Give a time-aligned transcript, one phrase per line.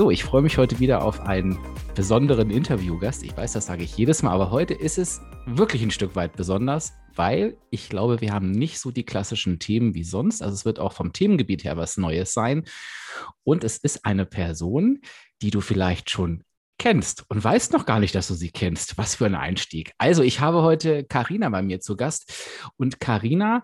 [0.00, 1.58] So, ich freue mich heute wieder auf einen
[1.94, 3.22] besonderen Interviewgast.
[3.22, 6.36] Ich weiß, das sage ich jedes Mal, aber heute ist es wirklich ein Stück weit
[6.36, 10.42] besonders, weil ich glaube, wir haben nicht so die klassischen Themen wie sonst.
[10.42, 12.64] Also es wird auch vom Themengebiet her was Neues sein.
[13.44, 15.02] Und es ist eine Person,
[15.42, 16.44] die du vielleicht schon
[16.78, 18.96] kennst und weißt noch gar nicht, dass du sie kennst.
[18.96, 19.92] Was für ein Einstieg.
[19.98, 22.32] Also, ich habe heute Karina bei mir zu Gast
[22.78, 23.62] und Karina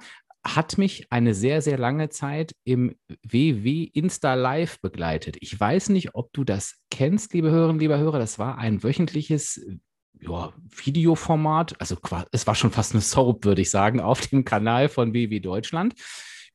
[0.54, 5.36] hat mich eine sehr, sehr lange Zeit im WW Insta Live begleitet.
[5.40, 8.18] Ich weiß nicht, ob du das kennst, liebe Hörerinnen, lieber Hörer.
[8.18, 9.60] Das war ein wöchentliches
[10.20, 10.52] ja,
[10.84, 11.80] Videoformat.
[11.80, 11.96] Also
[12.32, 15.94] es war schon fast eine Soap, würde ich sagen, auf dem Kanal von WW Deutschland.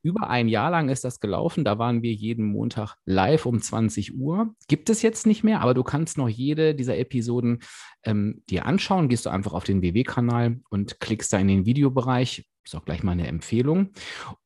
[0.04, 1.64] Über ein Jahr lang ist das gelaufen.
[1.64, 4.56] Da waren wir jeden Montag live um 20 Uhr.
[4.68, 7.60] Gibt es jetzt nicht mehr, aber du kannst noch jede dieser Episoden
[8.04, 9.10] ähm, dir anschauen.
[9.10, 13.04] Gehst du einfach auf den WW-Kanal und klickst da in den Videobereich ist auch gleich
[13.04, 13.90] mal eine Empfehlung.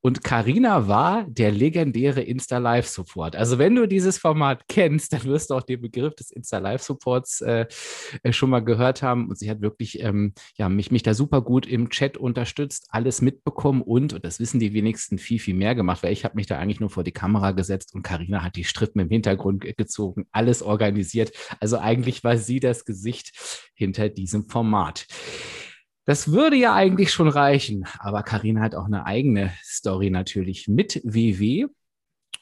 [0.02, 3.36] Und Carina war der legendäre Insta-Live-Support.
[3.36, 7.68] Also wenn du dieses Format kennst, dann wirst du auch den Begriff des Insta-Live-Supports äh,
[8.32, 9.30] schon mal gehört haben.
[9.30, 13.22] Und sie hat wirklich ähm, ja, mich, mich da super gut im Chat unterstützt, alles
[13.22, 16.48] mitbekommen und, und das wissen die wenigsten, viel, viel mehr gemacht, weil ich habe mich
[16.48, 20.26] da eigentlich nur vor die Kamera gesetzt und Carina hat die Strippen im Hintergrund gezogen,
[20.32, 21.32] alles organisiert.
[21.60, 25.08] Also eigentlich war sie das Gesicht hinter diesem Format.
[26.08, 31.02] Das würde ja eigentlich schon reichen, aber Karina hat auch eine eigene Story natürlich mit
[31.04, 31.66] WW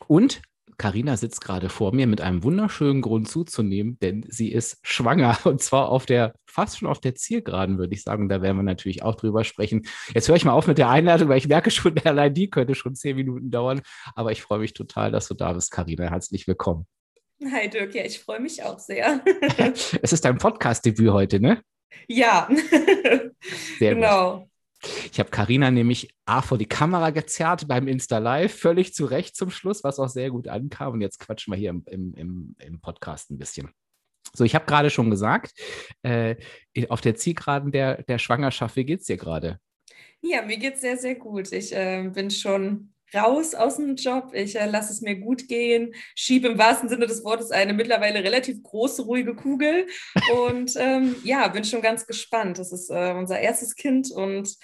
[0.05, 0.41] und
[0.77, 5.61] Karina sitzt gerade vor mir mit einem wunderschönen Grund zuzunehmen, denn sie ist schwanger und
[5.61, 8.27] zwar auf der fast schon auf der Zielgeraden, würde ich sagen.
[8.27, 9.83] Da werden wir natürlich auch drüber sprechen.
[10.13, 12.75] Jetzt höre ich mal auf mit der Einladung, weil ich merke schon, allein die könnte
[12.75, 13.81] schon zehn Minuten dauern.
[14.13, 16.09] Aber ich freue mich total, dass du da bist, Karina.
[16.09, 16.85] Herzlich willkommen.
[17.49, 19.23] Hi Dirk, ja, ich freue mich auch sehr.
[20.01, 21.61] es ist dein Podcast-Debüt heute, ne?
[22.07, 22.49] Ja,
[23.79, 24.39] Sehr genau.
[24.39, 24.49] Gut.
[25.11, 29.35] Ich habe Karina nämlich A vor die Kamera gezerrt beim Insta Live, völlig zu Recht
[29.35, 30.93] zum Schluss, was auch sehr gut ankam.
[30.93, 33.71] Und jetzt quatschen wir hier im, im, im Podcast ein bisschen.
[34.33, 35.53] So, ich habe gerade schon gesagt,
[36.01, 36.35] äh,
[36.89, 39.59] auf der Zielgeraden der, der Schwangerschaft, wie geht es dir gerade?
[40.21, 41.51] Ja, mir geht es sehr, sehr gut.
[41.51, 44.31] Ich äh, bin schon raus aus dem Job.
[44.33, 48.23] Ich äh, lasse es mir gut gehen, schiebe im wahrsten Sinne des Wortes eine mittlerweile
[48.23, 49.87] relativ große, ruhige Kugel.
[50.33, 52.59] Und ähm, ja, bin schon ganz gespannt.
[52.59, 54.55] Das ist äh, unser erstes Kind und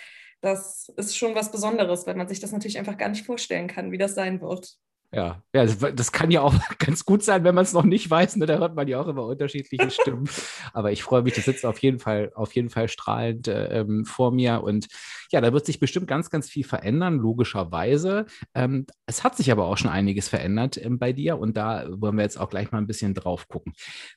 [0.42, 3.92] das ist schon was Besonderes, weil man sich das natürlich einfach gar nicht vorstellen kann,
[3.92, 4.78] wie das sein wird.
[5.12, 8.09] Ja, ja das, das, kann ja auch ganz gut sein, wenn man es noch nicht
[8.09, 8.36] weiß.
[8.36, 8.46] Ne?
[8.46, 10.30] Da hört man ja auch immer unterschiedliche Stimmen.
[10.74, 14.06] Aber ich freue mich, du sitzt auf jeden Fall, auf jeden Fall strahlend äh, ähm,
[14.06, 14.62] vor mir.
[14.62, 14.88] Und
[15.31, 18.28] ja, da wird sich bestimmt ganz, ganz viel verändern, logischerweise.
[18.53, 22.16] Ähm, es hat sich aber auch schon einiges verändert ähm, bei dir und da wollen
[22.16, 23.74] wir jetzt auch gleich mal ein bisschen drauf gucken.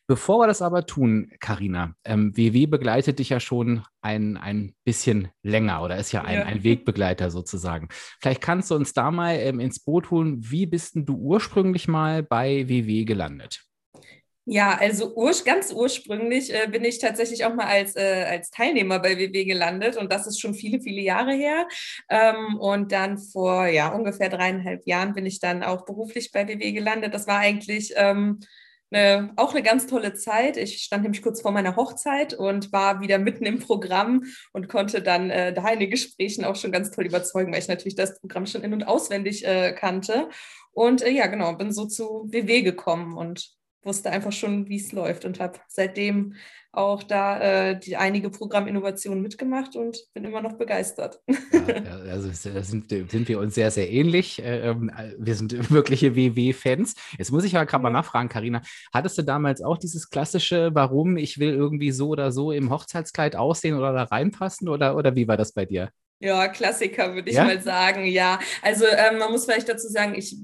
[0.07, 5.29] Bevor wir das aber tun, Karina, ähm, WW begleitet dich ja schon ein, ein bisschen
[5.43, 6.45] länger oder ist ja ein, ja.
[6.45, 7.89] ein Wegbegleiter sozusagen.
[8.21, 10.39] Vielleicht kannst du uns da mal ähm, ins Boot holen.
[10.41, 13.65] Wie bist du ursprünglich mal bei WW gelandet?
[14.45, 18.99] Ja, also ur ganz ursprünglich äh, bin ich tatsächlich auch mal als, äh, als Teilnehmer
[18.99, 21.69] bei WW gelandet und das ist schon viele, viele Jahre her.
[22.09, 26.73] Ähm, und dann vor ja, ungefähr dreieinhalb Jahren bin ich dann auch beruflich bei WW
[26.73, 27.15] gelandet.
[27.15, 28.41] Das war eigentlich ähm,
[28.93, 30.57] eine, auch eine ganz tolle Zeit.
[30.57, 35.03] Ich stand nämlich kurz vor meiner Hochzeit und war wieder mitten im Programm und konnte
[35.03, 38.21] dann äh, da in den Gesprächen auch schon ganz toll überzeugen, weil ich natürlich das
[38.21, 40.29] Programm schon in- und auswendig äh, kannte.
[40.73, 43.53] Und äh, ja, genau, bin so zu WW gekommen und
[43.85, 46.35] wusste einfach schon, wie es läuft und habe seitdem
[46.75, 51.21] auch da äh, die einige Programminnovationen mitgemacht und bin immer noch begeistert.
[51.63, 54.43] Ja, also da sind, sind wir uns sehr, sehr ähnlich.
[54.45, 56.95] Ähm, wir sind wirkliche WW-Fans.
[57.17, 58.63] Jetzt muss ich aber gerade mal nachfragen, Karina,
[58.93, 63.37] hattest du damals auch dieses klassische, warum ich will irgendwie so oder so im Hochzeitskleid
[63.37, 65.91] aussehen oder da reinpassen oder, oder wie war das bei dir?
[66.19, 67.45] Ja, Klassiker würde ich ja?
[67.45, 68.41] mal sagen, ja.
[68.63, 70.37] Also ähm, man muss vielleicht dazu sagen, ich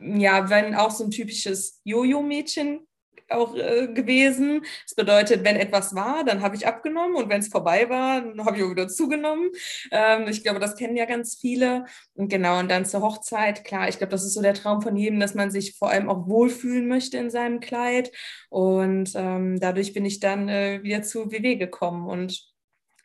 [0.00, 2.88] ja, wenn auch so ein typisches Jojo-Mädchen
[3.30, 4.62] auch äh, gewesen.
[4.84, 8.44] Das bedeutet, wenn etwas war, dann habe ich abgenommen und wenn es vorbei war, dann
[8.44, 9.50] habe ich auch wieder zugenommen.
[9.90, 11.84] Ähm, ich glaube, das kennen ja ganz viele.
[12.14, 14.96] Und genau, und dann zur Hochzeit, klar, ich glaube, das ist so der Traum von
[14.96, 18.10] jedem, dass man sich vor allem auch wohlfühlen möchte in seinem Kleid.
[18.48, 22.48] Und ähm, dadurch bin ich dann äh, wieder zu WW gekommen und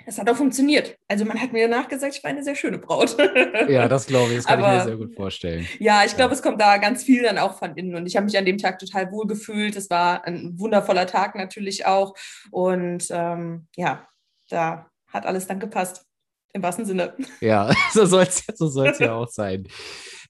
[0.06, 0.98] es hat auch funktioniert.
[1.08, 3.16] Also man hat mir danach gesagt, ich war eine sehr schöne Braut.
[3.70, 5.68] ja, das glaube ich, das kann Aber, ich mir sehr gut vorstellen.
[5.80, 6.36] Ja, ich glaube, ja.
[6.36, 7.96] es kommt da ganz viel dann auch von innen.
[7.96, 9.76] Und ich habe mich an dem Tag total wohl gefühlt.
[9.76, 12.16] Es war ein wundervoller Tag natürlich auch.
[12.52, 14.08] Und ähm, ja,
[14.50, 16.06] da hat alles dann gepasst.
[16.54, 17.16] Im wahrsten Sinne.
[17.42, 19.68] Ja, so soll es so soll's ja auch sein.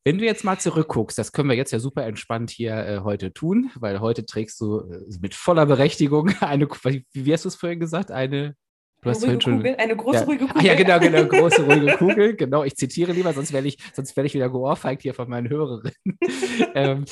[0.05, 3.33] Wenn du jetzt mal zurückguckst, das können wir jetzt ja super entspannt hier äh, heute
[3.33, 7.79] tun, weil heute trägst du äh, mit voller Berechtigung eine, wie hast du es vorhin
[7.79, 8.55] gesagt, eine
[9.03, 10.23] Du hast ruhige schon, Kugel, eine große ja.
[10.23, 10.61] ruhige Kugel.
[10.61, 12.35] Ah, ja, genau, genau, große ruhige Kugel.
[12.35, 15.49] Genau, ich zitiere lieber, sonst werde ich, sonst werde ich wieder geohrfeigt hier von meinen
[15.49, 15.93] Hörerinnen.
[16.73, 17.05] ähm,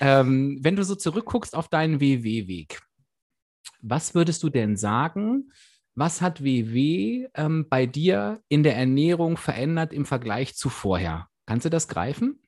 [0.00, 2.80] ähm, wenn du so zurückguckst auf deinen WW-Weg,
[3.80, 5.50] was würdest du denn sagen?
[5.94, 11.28] Was hat WW ähm, bei dir in der Ernährung verändert im Vergleich zu vorher?
[11.46, 12.40] Kannst du das greifen?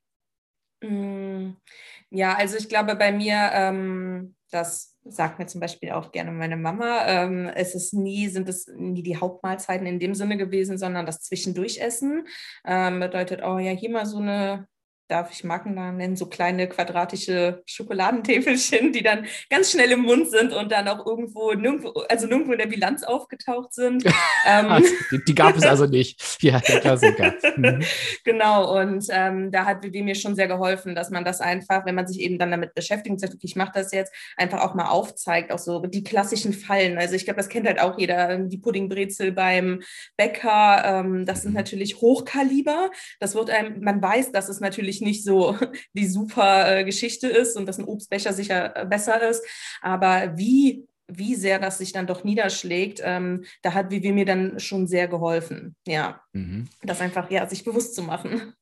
[2.15, 6.59] Ja, also ich glaube bei mir, ähm, das sagt mir zum Beispiel auch gerne meine
[6.59, 11.07] Mama, ähm, es ist nie, sind es nie die Hauptmahlzeiten in dem Sinne gewesen, sondern
[11.07, 12.27] das Zwischendurchessen.
[12.67, 14.69] Ähm, bedeutet, oh ja, hier mal so eine
[15.13, 20.55] darf ich Markennamen nennen, so kleine quadratische Schokoladentäfelchen, die dann ganz schnell im Mund sind
[20.55, 24.05] und dann auch irgendwo nirgendwo, also nirgendwo in der Bilanz aufgetaucht sind.
[24.47, 26.41] ähm, also, die, die, gab es also nicht.
[26.41, 27.35] Ja, der Klassiker.
[27.57, 27.83] Mhm.
[28.25, 31.95] genau, und ähm, da hat BB mir schon sehr geholfen, dass man das einfach, wenn
[31.95, 34.75] man sich eben dann damit beschäftigt und sagt, okay, ich mache das jetzt, einfach auch
[34.75, 36.97] mal aufzeigt, auch so die klassischen Fallen.
[36.97, 39.83] Also ich glaube, das kennt halt auch jeder, die Puddingbrezel beim
[40.17, 41.59] Bäcker, ähm, das sind mhm.
[41.59, 42.91] natürlich Hochkaliber.
[43.21, 45.57] Das wird einem, man weiß, dass es natürlich nicht so
[45.93, 49.45] die super äh, Geschichte ist und dass ein Obstbecher sicher äh, besser ist.
[49.81, 54.25] Aber wie wie sehr das sich dann doch niederschlägt, ähm, da hat wie wir mir
[54.25, 55.77] dann schon sehr geholfen.
[55.87, 56.69] Ja, mhm.
[56.83, 58.55] das einfach ja sich bewusst zu machen.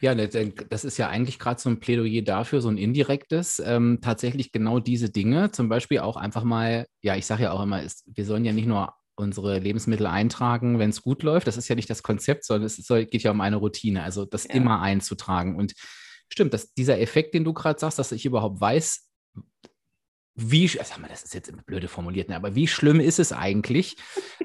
[0.00, 4.50] Ja, das ist ja eigentlich gerade so ein Plädoyer dafür, so ein indirektes, ähm, tatsächlich
[4.50, 8.04] genau diese Dinge, zum Beispiel auch einfach mal, ja, ich sage ja auch immer, ist,
[8.06, 11.46] wir sollen ja nicht nur unsere Lebensmittel eintragen, wenn es gut läuft.
[11.46, 14.44] Das ist ja nicht das Konzept, sondern es geht ja um eine Routine, also das
[14.44, 14.54] ja.
[14.54, 15.56] immer einzutragen.
[15.56, 15.74] Und
[16.28, 19.08] stimmt, dass dieser Effekt, den du gerade sagst, dass ich überhaupt weiß,
[20.36, 23.96] wie, sag mal, das ist jetzt blöde formuliert, ne, aber wie schlimm ist es eigentlich?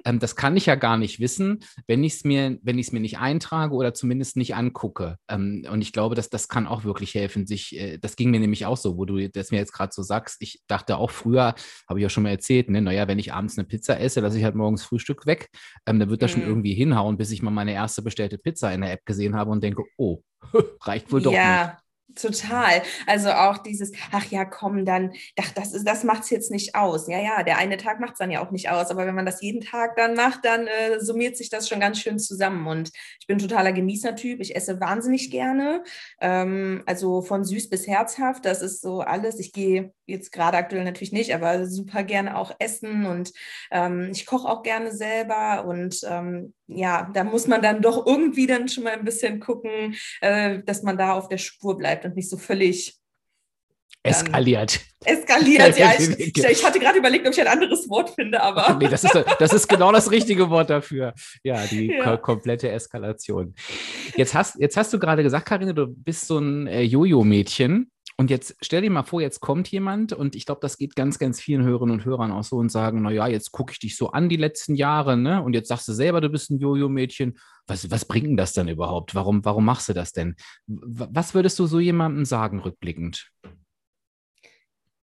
[0.05, 2.91] Ähm, das kann ich ja gar nicht wissen, wenn ich es mir, wenn ich es
[2.93, 5.17] mir nicht eintrage oder zumindest nicht angucke.
[5.27, 7.47] Ähm, und ich glaube, dass das kann auch wirklich helfen.
[7.47, 10.03] Sich, äh, das ging mir nämlich auch so, wo du das mir jetzt gerade so
[10.03, 10.37] sagst.
[10.41, 11.55] Ich dachte auch früher,
[11.87, 14.37] habe ich ja schon mal erzählt, ne, naja, wenn ich abends eine Pizza esse, lasse
[14.37, 15.49] ich halt morgens Frühstück weg.
[15.87, 16.41] Ähm, dann wird das mhm.
[16.41, 19.49] schon irgendwie hinhauen, bis ich mal meine erste bestellte Pizza in der App gesehen habe
[19.49, 20.21] und denke, oh,
[20.81, 21.65] reicht wohl doch ja.
[21.65, 21.88] nicht.
[22.15, 22.81] Total.
[23.05, 26.75] Also auch dieses, ach ja, komm, dann, ach, das, ist, das macht es jetzt nicht
[26.75, 27.07] aus.
[27.07, 28.89] Ja, ja, der eine Tag macht es dann ja auch nicht aus.
[28.89, 31.99] Aber wenn man das jeden Tag dann macht, dann äh, summiert sich das schon ganz
[31.99, 32.67] schön zusammen.
[32.67, 34.39] Und ich bin totaler Genießertyp.
[34.41, 35.83] Ich esse wahnsinnig gerne.
[36.19, 38.45] Ähm, also von süß bis herzhaft.
[38.45, 39.39] Das ist so alles.
[39.39, 43.05] Ich gehe jetzt gerade aktuell natürlich nicht, aber super gerne auch essen.
[43.05, 43.31] Und
[43.71, 45.65] ähm, ich koche auch gerne selber.
[45.65, 49.95] Und ähm, ja, da muss man dann doch irgendwie dann schon mal ein bisschen gucken,
[50.21, 52.99] äh, dass man da auf der Spur bleibt und nicht so völlig
[54.01, 54.79] Eskaliert.
[55.03, 55.91] Eskaliert, ja.
[56.17, 58.77] Ich, ich hatte gerade überlegt, ob ich ein anderes Wort finde, aber.
[58.79, 61.13] nee, das ist, das ist genau das richtige Wort dafür.
[61.43, 62.15] Ja, die ja.
[62.15, 63.55] komplette Eskalation.
[64.15, 67.91] Jetzt hast, jetzt hast du gerade gesagt, Karine, du bist so ein äh, Jojo-Mädchen.
[68.19, 71.19] Und jetzt stell dir mal vor, jetzt kommt jemand und ich glaube, das geht ganz,
[71.19, 74.09] ganz vielen Hörerinnen und Hörern auch so und sagen, naja, jetzt gucke ich dich so
[74.09, 75.41] an die letzten Jahre, ne?
[75.41, 77.39] Und jetzt sagst du selber, du bist ein Jojo-Mädchen.
[77.65, 79.15] Was, was bringt denn das dann überhaupt?
[79.15, 80.35] Warum, warum machst du das denn?
[80.67, 83.31] Was würdest du so jemandem sagen, rückblickend?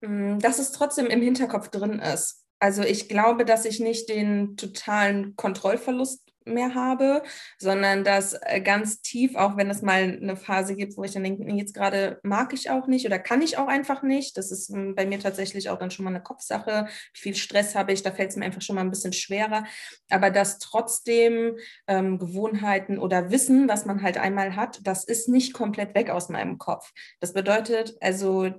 [0.01, 2.43] Mm, dass es trotzdem im Hinterkopf drin ist.
[2.59, 7.23] Also ich glaube, dass ich nicht den totalen Kontrollverlust mehr habe,
[7.57, 11.23] sondern dass äh, ganz tief, auch wenn es mal eine Phase gibt, wo ich dann
[11.23, 14.37] denke, jetzt gerade mag ich auch nicht oder kann ich auch einfach nicht.
[14.37, 16.87] Das ist hm, bei mir tatsächlich auch dann schon mal eine Kopfsache.
[17.13, 19.65] Wie viel Stress habe ich, da fällt es mir einfach schon mal ein bisschen schwerer.
[20.09, 25.53] Aber dass trotzdem ähm, Gewohnheiten oder Wissen, was man halt einmal hat, das ist nicht
[25.53, 26.91] komplett weg aus meinem Kopf.
[27.19, 28.51] Das bedeutet also,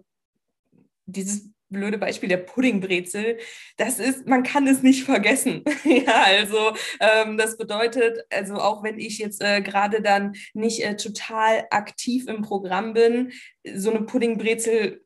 [1.07, 3.39] dieses blöde Beispiel der Puddingbrezel,
[3.77, 5.65] das ist, man kann es nicht vergessen.
[5.85, 10.97] ja, also ähm, das bedeutet, also auch wenn ich jetzt äh, gerade dann nicht äh,
[10.97, 13.33] total aktiv im Programm bin,
[13.75, 15.03] so eine Puddingbrezel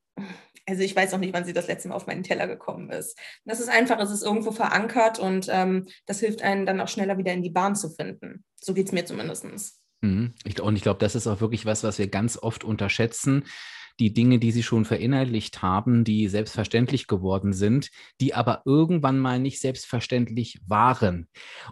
[0.66, 3.18] also ich weiß auch nicht, wann sie das letzte Mal auf meinen Teller gekommen ist.
[3.44, 7.18] Das ist einfach, es ist irgendwo verankert und ähm, das hilft einen dann auch schneller
[7.18, 8.44] wieder in die Bahn zu finden.
[8.54, 9.80] So geht es mir zumindest.
[10.02, 10.34] Mhm.
[10.62, 13.44] und ich glaube, das ist auch wirklich was, was wir ganz oft unterschätzen
[14.00, 17.90] die Dinge, die sie schon verinnerlicht haben, die selbstverständlich geworden sind,
[18.20, 21.28] die aber irgendwann mal nicht selbstverständlich waren.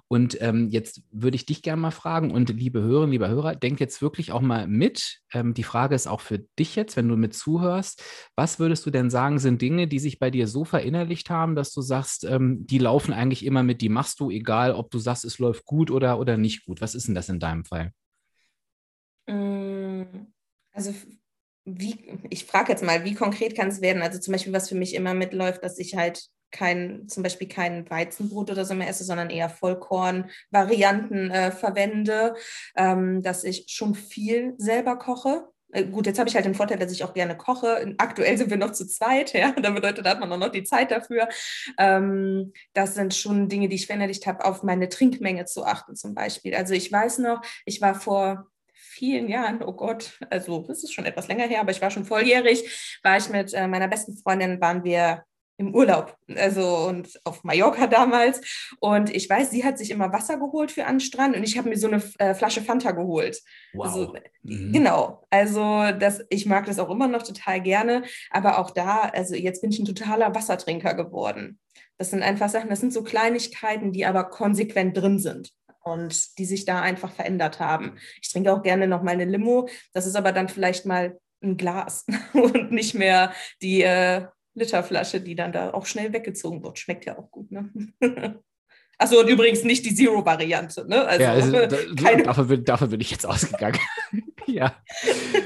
[0.08, 3.80] Und ähm, jetzt würde ich dich gerne mal fragen und liebe Hörerinnen, lieber Hörer, denk
[3.80, 5.20] jetzt wirklich auch mal mit.
[5.32, 8.02] Ähm, die Frage ist auch für dich jetzt, wenn du mit zuhörst.
[8.36, 11.72] Was würdest du denn sagen, sind Dinge, die sich bei dir so verinnerlicht haben, dass
[11.72, 15.24] du sagst, ähm, die laufen eigentlich immer mit, die machst du, egal ob du sagst,
[15.24, 16.82] es läuft gut oder, oder nicht gut.
[16.82, 17.92] Was ist denn das in deinem Fall?
[19.26, 20.26] Mm,
[20.72, 20.92] also
[21.76, 24.02] wie, ich frage jetzt mal, wie konkret kann es werden?
[24.02, 27.88] Also zum Beispiel, was für mich immer mitläuft, dass ich halt kein, zum Beispiel kein
[27.90, 32.34] Weizenbrot oder so mehr esse, sondern eher Vollkorn-Varianten äh, verwende,
[32.76, 35.48] ähm, dass ich schon viel selber koche.
[35.72, 37.94] Äh, gut, jetzt habe ich halt den Vorteil, dass ich auch gerne koche.
[37.98, 39.52] Aktuell sind wir noch zu zweit, ja.
[39.52, 41.28] Das bedeutet, da hat man auch noch die Zeit dafür.
[41.78, 46.14] Ähm, das sind schon Dinge, die ich verinnerlicht habe, auf meine Trinkmenge zu achten, zum
[46.14, 46.54] Beispiel.
[46.54, 48.48] Also ich weiß noch, ich war vor
[48.98, 52.04] vielen Jahren, oh Gott, also das ist schon etwas länger her, aber ich war schon
[52.04, 55.24] volljährig, war ich mit äh, meiner besten Freundin, waren wir
[55.60, 58.40] im Urlaub, also und auf Mallorca damals.
[58.80, 61.68] Und ich weiß, sie hat sich immer Wasser geholt für einen Strand und ich habe
[61.68, 63.40] mir so eine äh, Flasche Fanta geholt.
[63.74, 63.86] Wow.
[63.86, 64.72] Also, mhm.
[64.72, 65.26] Genau.
[65.30, 69.60] Also das, ich mag das auch immer noch total gerne, aber auch da, also jetzt
[69.60, 71.58] bin ich ein totaler Wassertrinker geworden.
[71.98, 75.52] Das sind einfach Sachen, das sind so Kleinigkeiten, die aber konsequent drin sind
[75.88, 77.96] und die sich da einfach verändert haben.
[78.22, 79.68] Ich trinke auch gerne noch mal eine Limo.
[79.92, 85.34] Das ist aber dann vielleicht mal ein Glas und nicht mehr die äh, Literflasche, die
[85.34, 86.78] dann da auch schnell weggezogen wird.
[86.78, 87.70] Schmeckt ja auch gut, ne?
[89.00, 91.06] Achso, und übrigens nicht die Zero-Variante, ne?
[91.06, 92.24] Also, ja, also da, keine...
[92.24, 93.78] dafür, bin, dafür bin ich jetzt ausgegangen.
[94.52, 94.74] ja.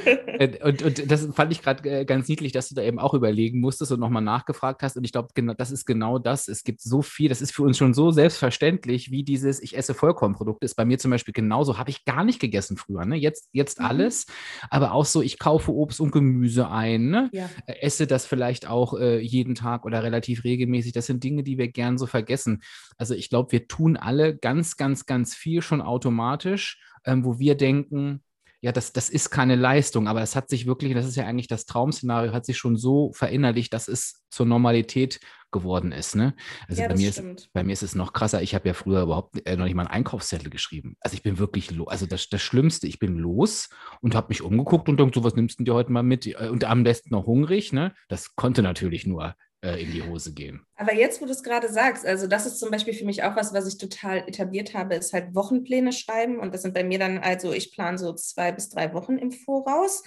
[0.07, 3.15] Äh, und, und das fand ich gerade äh, ganz niedlich, dass du da eben auch
[3.15, 4.97] überlegen musstest und nochmal nachgefragt hast.
[4.97, 6.49] Und ich glaube, genau, das ist genau das.
[6.49, 9.95] Es gibt so viel, das ist für uns schon so selbstverständlich, wie dieses, ich esse
[9.95, 13.05] Vollkornprodukte, ist bei mir zum Beispiel genauso, habe ich gar nicht gegessen früher.
[13.05, 13.17] Ne?
[13.17, 13.87] Jetzt, jetzt mhm.
[13.87, 14.27] alles,
[14.71, 17.31] aber auch so, ich kaufe Obst und Gemüse ein, ne?
[17.33, 17.49] ja.
[17.67, 20.93] Äh, esse das vielleicht auch äh, jeden Tag oder relativ regelmäßig.
[20.93, 22.63] Das sind Dinge, die wir gern so vergessen.
[22.97, 27.57] Also ich glaube, wir tun alle ganz, ganz, ganz viel schon automatisch, ähm, wo wir
[27.57, 28.23] denken,
[28.63, 31.49] ja, das, das ist keine Leistung, aber es hat sich wirklich, das ist ja eigentlich
[31.49, 35.19] das Traum-Szenario, hat sich schon so verinnerlicht, dass es zur Normalität
[35.51, 36.15] geworden ist.
[36.15, 36.35] Ne?
[36.69, 38.41] Also ja, bei, mir ist, bei mir ist es noch krasser.
[38.41, 40.97] Ich habe ja früher überhaupt äh, noch nicht mal einen Einkaufszettel geschrieben.
[41.01, 41.89] Also ich bin wirklich los.
[41.89, 43.69] Also das, das Schlimmste, ich bin los
[44.01, 46.27] und habe mich umgeguckt und denkt, so was nimmst du dir heute mal mit?
[46.27, 47.73] Äh, und am besten noch hungrig.
[47.73, 47.93] Ne?
[48.09, 50.63] Das konnte natürlich nur äh, in die Hose gehen.
[50.83, 53.37] Aber jetzt, wo du es gerade sagst, also das ist zum Beispiel für mich auch
[53.37, 56.41] was, was ich total etabliert habe, ist halt Wochenpläne schreiben.
[56.41, 59.31] Und das sind bei mir dann, also ich plane so zwei bis drei Wochen im
[59.31, 60.03] Voraus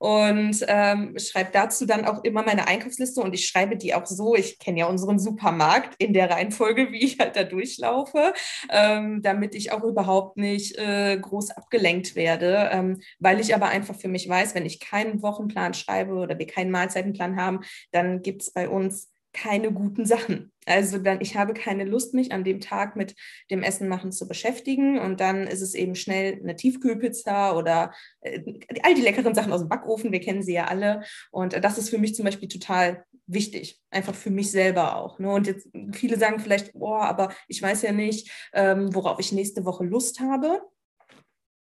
[0.00, 4.34] und ähm, schreibe dazu dann auch immer meine Einkaufsliste und ich schreibe die auch so.
[4.34, 8.34] Ich kenne ja unseren Supermarkt in der Reihenfolge, wie ich halt da durchlaufe,
[8.68, 13.94] ähm, damit ich auch überhaupt nicht äh, groß abgelenkt werde, ähm, weil ich aber einfach
[13.94, 17.60] für mich weiß, wenn ich keinen Wochenplan schreibe oder wir keinen Mahlzeitenplan haben,
[17.92, 20.52] dann gibt es bei uns keine guten Sachen.
[20.64, 23.14] Also dann, ich habe keine Lust, mich an dem Tag mit
[23.50, 24.98] dem Essen machen zu beschäftigen.
[24.98, 28.40] Und dann ist es eben schnell eine Tiefkühlpizza oder äh,
[28.82, 30.10] all die leckeren Sachen aus dem Backofen.
[30.10, 31.02] Wir kennen sie ja alle.
[31.30, 35.18] Und das ist für mich zum Beispiel total wichtig, einfach für mich selber auch.
[35.18, 35.30] Ne?
[35.30, 39.64] Und jetzt viele sagen vielleicht, boah, aber ich weiß ja nicht, ähm, worauf ich nächste
[39.64, 40.62] Woche Lust habe.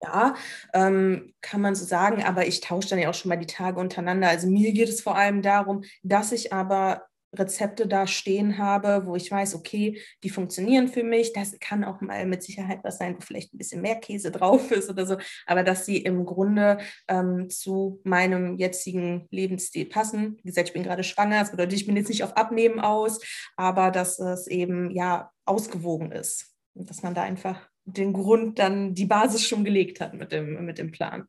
[0.03, 0.35] Ja,
[0.75, 3.79] ähm, kann man so sagen, aber ich tausche dann ja auch schon mal die Tage
[3.79, 4.29] untereinander.
[4.29, 9.17] Also mir geht es vor allem darum, dass ich aber Rezepte da stehen habe, wo
[9.17, 11.33] ich weiß, okay, die funktionieren für mich.
[11.33, 14.71] Das kann auch mal mit Sicherheit was sein, wo vielleicht ein bisschen mehr Käse drauf
[14.71, 20.37] ist oder so, aber dass sie im Grunde ähm, zu meinem jetzigen Lebensstil passen.
[20.43, 23.21] Wie gesagt, ich bin gerade schwanger, das bedeutet, ich bin jetzt nicht auf Abnehmen aus,
[23.57, 28.95] aber dass es eben ja ausgewogen ist und dass man da einfach den Grund dann
[28.95, 31.27] die Basis schon gelegt hat mit dem, mit dem Plan.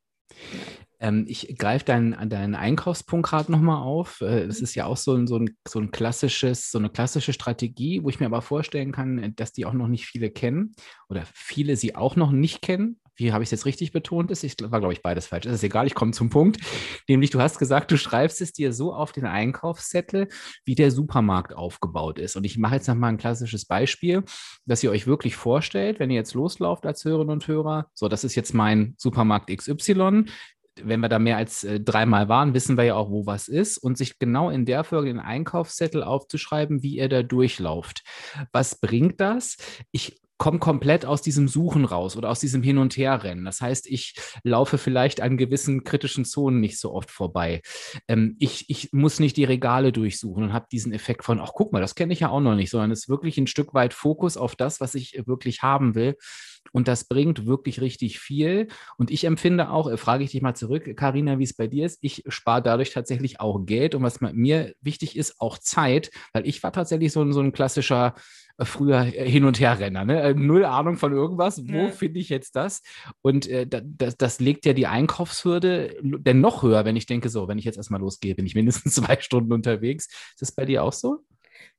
[0.99, 4.21] Ähm, ich greife deinen, deinen Einkaufspunkt gerade nochmal auf.
[4.21, 4.63] Äh, das mhm.
[4.63, 8.09] ist ja auch so ein, so, ein, so ein klassisches, so eine klassische Strategie, wo
[8.09, 10.73] ich mir aber vorstellen kann, dass die auch noch nicht viele kennen
[11.09, 13.01] oder viele sie auch noch nicht kennen.
[13.15, 14.31] Wie habe ich es jetzt richtig betont?
[14.31, 15.45] Ich war, glaube ich, beides falsch.
[15.45, 16.59] Es ist egal, ich komme zum Punkt.
[17.07, 20.27] Nämlich, du hast gesagt, du schreibst es dir so auf den Einkaufszettel,
[20.65, 22.35] wie der Supermarkt aufgebaut ist.
[22.35, 24.23] Und ich mache jetzt nochmal ein klassisches Beispiel,
[24.65, 28.23] dass ihr euch wirklich vorstellt, wenn ihr jetzt loslauft als Hörerinnen und Hörer, so, das
[28.23, 30.25] ist jetzt mein Supermarkt XY
[30.81, 33.77] wenn wir da mehr als äh, dreimal waren, wissen wir ja auch, wo was ist
[33.77, 38.03] und sich genau in der Folge den Einkaufszettel aufzuschreiben, wie ihr da durchlauft.
[38.51, 39.57] Was bringt das?
[39.91, 43.45] Ich komme komplett aus diesem Suchen raus oder aus diesem Hin- und Herrennen.
[43.45, 47.61] Das heißt, ich laufe vielleicht an gewissen kritischen Zonen nicht so oft vorbei.
[48.07, 51.71] Ähm, ich, ich muss nicht die Regale durchsuchen und habe diesen Effekt von, ach guck
[51.71, 53.93] mal, das kenne ich ja auch noch nicht, sondern es ist wirklich ein Stück weit
[53.93, 56.15] Fokus auf das, was ich wirklich haben will.
[56.71, 58.67] Und das bringt wirklich richtig viel.
[58.97, 61.85] Und ich empfinde auch, äh, frage ich dich mal zurück, Karina, wie es bei dir
[61.85, 61.99] ist.
[62.01, 63.95] Ich spare dadurch tatsächlich auch Geld.
[63.95, 68.15] Und was mir wichtig ist, auch Zeit, weil ich war tatsächlich so, so ein klassischer
[68.59, 70.05] früher äh, Hin- und Herrenner.
[70.05, 70.33] Ne?
[70.35, 71.61] Null Ahnung von irgendwas.
[71.67, 71.89] Wo ja.
[71.89, 72.81] finde ich jetzt das?
[73.21, 77.47] Und äh, das, das legt ja die Einkaufshürde denn noch höher, wenn ich denke, so,
[77.47, 80.07] wenn ich jetzt erstmal losgehe, bin ich mindestens zwei Stunden unterwegs.
[80.07, 81.23] Ist das bei dir auch so?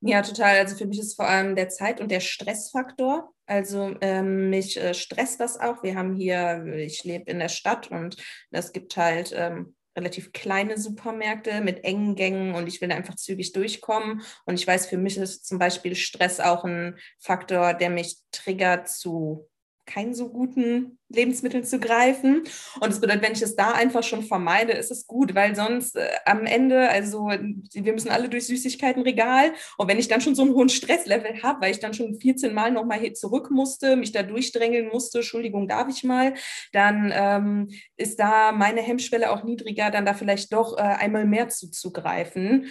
[0.00, 0.58] Ja, total.
[0.58, 3.32] Also für mich ist vor allem der Zeit- und der Stressfaktor.
[3.46, 5.82] Also ähm, mich äh, stresst das auch.
[5.82, 8.16] Wir haben hier, ich lebe in der Stadt und
[8.50, 13.52] es gibt halt ähm, relativ kleine Supermärkte mit engen Gängen und ich will einfach zügig
[13.52, 14.22] durchkommen.
[14.44, 18.88] Und ich weiß, für mich ist zum Beispiel Stress auch ein Faktor, der mich triggert
[18.88, 19.48] zu
[19.86, 22.42] keinen so guten Lebensmitteln zu greifen.
[22.80, 25.96] Und das bedeutet, wenn ich es da einfach schon vermeide, ist es gut, weil sonst
[25.96, 29.52] äh, am Ende, also wir müssen alle durch Süßigkeitenregal.
[29.76, 32.54] Und wenn ich dann schon so einen hohen Stresslevel habe, weil ich dann schon 14
[32.54, 36.34] Mal nochmal zurück musste, mich da durchdrängeln musste, Entschuldigung, darf ich mal,
[36.72, 41.48] dann ähm, ist da meine Hemmschwelle auch niedriger, dann da vielleicht doch äh, einmal mehr
[41.48, 42.70] zuzugreifen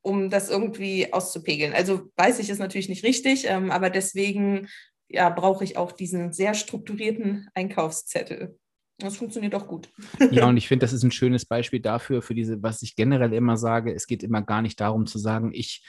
[0.00, 1.72] um das irgendwie auszupegeln.
[1.72, 4.68] Also weiß ich, ist natürlich nicht richtig, ähm, aber deswegen
[5.12, 8.58] ja, brauche ich auch diesen sehr strukturierten Einkaufszettel.
[8.98, 9.90] Das funktioniert auch gut.
[10.30, 13.32] Ja, und ich finde, das ist ein schönes Beispiel dafür, für diese, was ich generell
[13.32, 13.92] immer sage.
[13.92, 15.84] Es geht immer gar nicht darum zu sagen, ich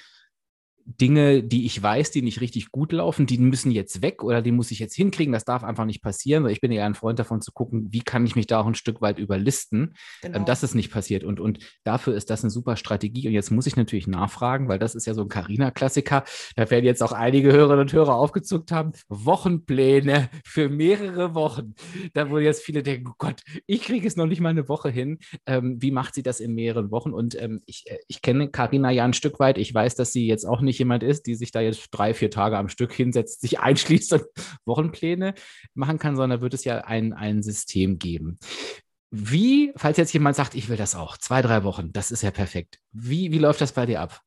[0.86, 4.52] Dinge, die ich weiß, die nicht richtig gut laufen, die müssen jetzt weg oder die
[4.52, 5.32] muss ich jetzt hinkriegen.
[5.32, 6.48] Das darf einfach nicht passieren.
[6.48, 8.76] Ich bin eher ein Freund davon zu gucken, wie kann ich mich da auch ein
[8.76, 10.46] Stück weit überlisten, ähm, genau.
[10.46, 11.24] dass es nicht passiert.
[11.24, 13.28] Und, und dafür ist das eine super Strategie.
[13.28, 16.24] Und jetzt muss ich natürlich nachfragen, weil das ist ja so ein Carina-Klassiker.
[16.56, 18.92] Da werden jetzt auch einige Hörerinnen und Hörer aufgezuckt haben.
[19.08, 21.76] Wochenpläne für mehrere Wochen.
[22.14, 24.90] Da wo jetzt viele denken, oh Gott, ich kriege es noch nicht mal eine Woche
[24.90, 25.20] hin.
[25.46, 27.14] Ähm, wie macht sie das in mehreren Wochen?
[27.14, 29.58] Und ähm, ich, äh, ich kenne Carina ja ein Stück weit.
[29.58, 32.16] Ich weiß, dass sie jetzt auch nicht nicht jemand ist, die sich da jetzt drei,
[32.16, 34.24] vier Tage am Stück hinsetzt, sich einschließt und
[34.66, 35.36] Wochenpläne
[35.76, 38.40] machen kann, sondern wird es ja ein, ein System geben.
[39.12, 42.32] Wie, falls jetzt jemand sagt, ich will das auch, zwei, drei Wochen, das ist ja
[42.32, 42.80] perfekt.
[42.92, 44.22] Wie, wie läuft das bei dir ab?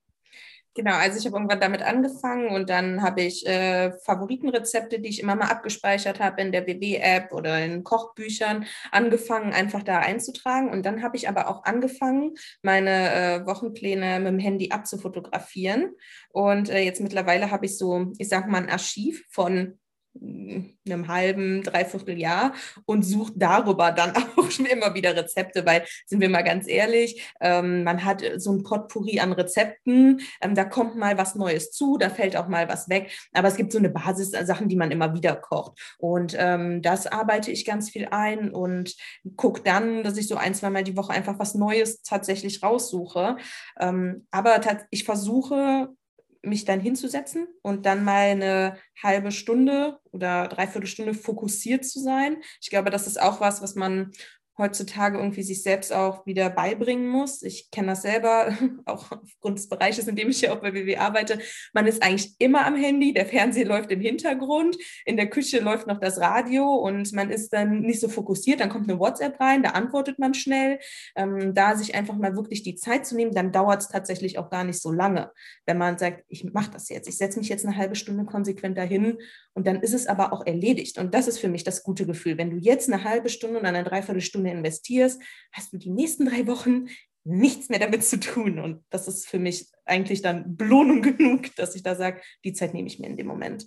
[0.77, 5.23] Genau, also ich habe irgendwann damit angefangen und dann habe ich äh, Favoritenrezepte, die ich
[5.23, 10.69] immer mal abgespeichert habe in der WW-App oder in Kochbüchern, angefangen einfach da einzutragen.
[10.69, 15.93] Und dann habe ich aber auch angefangen, meine äh, Wochenpläne mit dem Handy abzufotografieren.
[16.29, 19.79] Und äh, jetzt mittlerweile habe ich so, ich sage mal, ein Archiv von
[20.21, 22.55] einem halben, dreiviertel Jahr
[22.85, 27.23] und sucht darüber dann auch schon immer wieder Rezepte, weil, sind wir mal ganz ehrlich,
[27.41, 31.99] ähm, man hat so ein Potpourri an Rezepten, ähm, da kommt mal was Neues zu,
[31.99, 34.77] da fällt auch mal was weg, aber es gibt so eine Basis an Sachen, die
[34.77, 35.79] man immer wieder kocht.
[35.99, 38.95] Und ähm, das arbeite ich ganz viel ein und
[39.37, 43.37] gucke dann, dass ich so ein, zwei Mal die Woche einfach was Neues tatsächlich raussuche,
[43.81, 44.61] ähm, aber
[44.91, 45.89] ich versuche
[46.47, 52.39] mich dann hinzusetzen und dann mal eine halbe Stunde oder dreiviertel Stunde fokussiert zu sein.
[52.61, 54.13] Ich glaube, das ist auch was, was man
[54.59, 57.43] heutzutage irgendwie sich selbst auch wieder beibringen muss.
[57.43, 60.97] Ich kenne das selber, auch aufgrund des Bereiches, in dem ich ja auch bei WW
[60.97, 61.39] arbeite.
[61.73, 65.87] Man ist eigentlich immer am Handy, der Fernseher läuft im Hintergrund, in der Küche läuft
[65.87, 68.61] noch das Radio und man ist dann nicht so fokussiert.
[68.61, 70.79] Dann kommt eine WhatsApp rein, da antwortet man schnell.
[71.15, 74.51] Ähm, da sich einfach mal wirklich die Zeit zu nehmen, dann dauert es tatsächlich auch
[74.51, 75.31] gar nicht so lange.
[75.67, 78.79] Wenn man sagt, ich mache das jetzt, ich setze mich jetzt eine halbe Stunde konsequent
[78.79, 79.19] dahin
[79.55, 80.99] und dann ist es aber auch erledigt.
[80.99, 82.39] Und das ist für mich das gute Gefühl.
[82.39, 85.21] Wenn du jetzt eine halbe Stunde oder eine Dreiviertelstunde Stunde investierst,
[85.53, 86.87] hast du die nächsten drei Wochen
[87.25, 88.59] nichts mehr damit zu tun.
[88.59, 92.75] Und das ist für mich eigentlich dann Belohnung genug, dass ich da sage, die Zeit
[92.75, 93.67] nehme ich mir in dem Moment.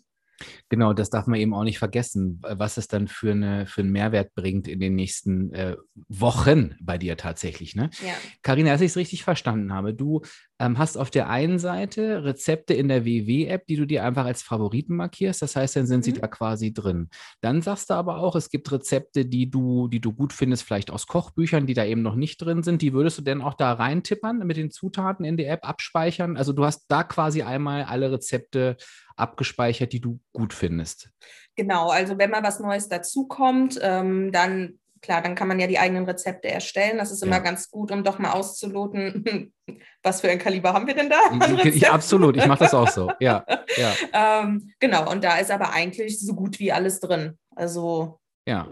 [0.70, 3.92] Genau, das darf man eben auch nicht vergessen, was es dann für, eine, für einen
[3.92, 5.76] Mehrwert bringt in den nächsten äh,
[6.08, 7.76] Wochen bei dir tatsächlich.
[7.76, 7.90] Ne?
[8.02, 8.14] Ja.
[8.42, 10.22] Carina, als ich es richtig verstanden habe, du
[10.60, 14.42] ähm, hast auf der einen Seite Rezepte in der WW-App, die du dir einfach als
[14.42, 15.42] Favoriten markierst.
[15.42, 16.04] Das heißt, dann sind mhm.
[16.04, 17.10] sie da quasi drin.
[17.42, 20.92] Dann sagst du aber auch, es gibt Rezepte, die du, die du gut findest, vielleicht
[20.92, 22.82] aus Kochbüchern, die da eben noch nicht drin sind.
[22.82, 26.36] Die würdest du denn auch da reintippern mit den Zutaten in die App abspeichern?
[26.36, 28.76] Also du hast da quasi einmal alle Rezepte
[29.16, 31.10] abgespeichert, die du gut findest.
[31.56, 35.80] Genau, also wenn mal was Neues dazukommt, ähm, dann klar, dann kann man ja die
[35.80, 36.98] eigenen Rezepte erstellen.
[36.98, 37.44] Das ist immer ja.
[37.44, 39.54] ganz gut, um doch mal auszuloten,
[40.04, 41.20] was für ein Kaliber haben wir denn da?
[41.64, 43.12] Ich, absolut, ich mache das auch so.
[43.20, 43.46] Ja,
[43.78, 44.42] ja.
[44.42, 47.38] ähm, genau, und da ist aber eigentlich so gut wie alles drin.
[47.56, 48.20] Also.
[48.46, 48.68] Ja.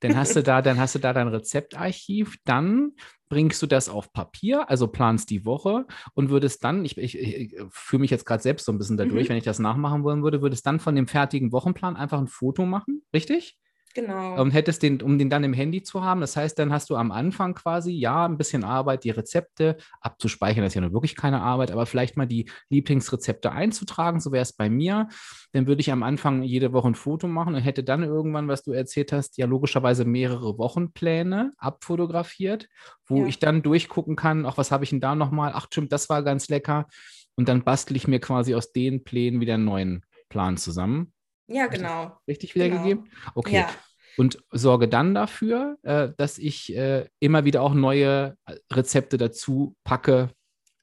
[0.00, 2.36] Dann hast du da, dann hast du da dein Rezeptarchiv.
[2.44, 2.92] Dann
[3.28, 7.56] bringst du das auf Papier, also planst die Woche und würdest dann, ich, ich, ich
[7.70, 9.30] fühle mich jetzt gerade selbst so ein bisschen dadurch, mhm.
[9.30, 12.66] wenn ich das nachmachen wollen würde, würdest dann von dem fertigen Wochenplan einfach ein Foto
[12.66, 13.58] machen, richtig?
[13.96, 14.38] Genau.
[14.38, 16.20] Und hättest den, um den dann im Handy zu haben.
[16.20, 20.62] Das heißt, dann hast du am Anfang quasi, ja, ein bisschen Arbeit, die Rezepte abzuspeichern.
[20.62, 24.20] Das ist ja nur wirklich keine Arbeit, aber vielleicht mal die Lieblingsrezepte einzutragen.
[24.20, 25.08] So wäre es bei mir.
[25.52, 28.62] Dann würde ich am Anfang jede Woche ein Foto machen und hätte dann irgendwann, was
[28.62, 32.68] du erzählt hast, ja logischerweise mehrere Wochenpläne abfotografiert,
[33.06, 33.26] wo ja.
[33.28, 35.52] ich dann durchgucken kann, auch was habe ich denn da nochmal?
[35.54, 36.86] Ach, stimmt, das war ganz lecker.
[37.34, 41.14] Und dann bastel ich mir quasi aus den Plänen wieder einen neuen Plan zusammen.
[41.48, 42.18] Ja, genau.
[42.26, 43.04] Richtig wiedergegeben?
[43.04, 43.32] Genau.
[43.34, 43.56] Okay.
[43.56, 43.68] Ja.
[44.18, 49.76] Und sorge dann dafür, äh, dass ich äh, immer wieder auch neue äh, Rezepte dazu
[49.84, 50.30] packe,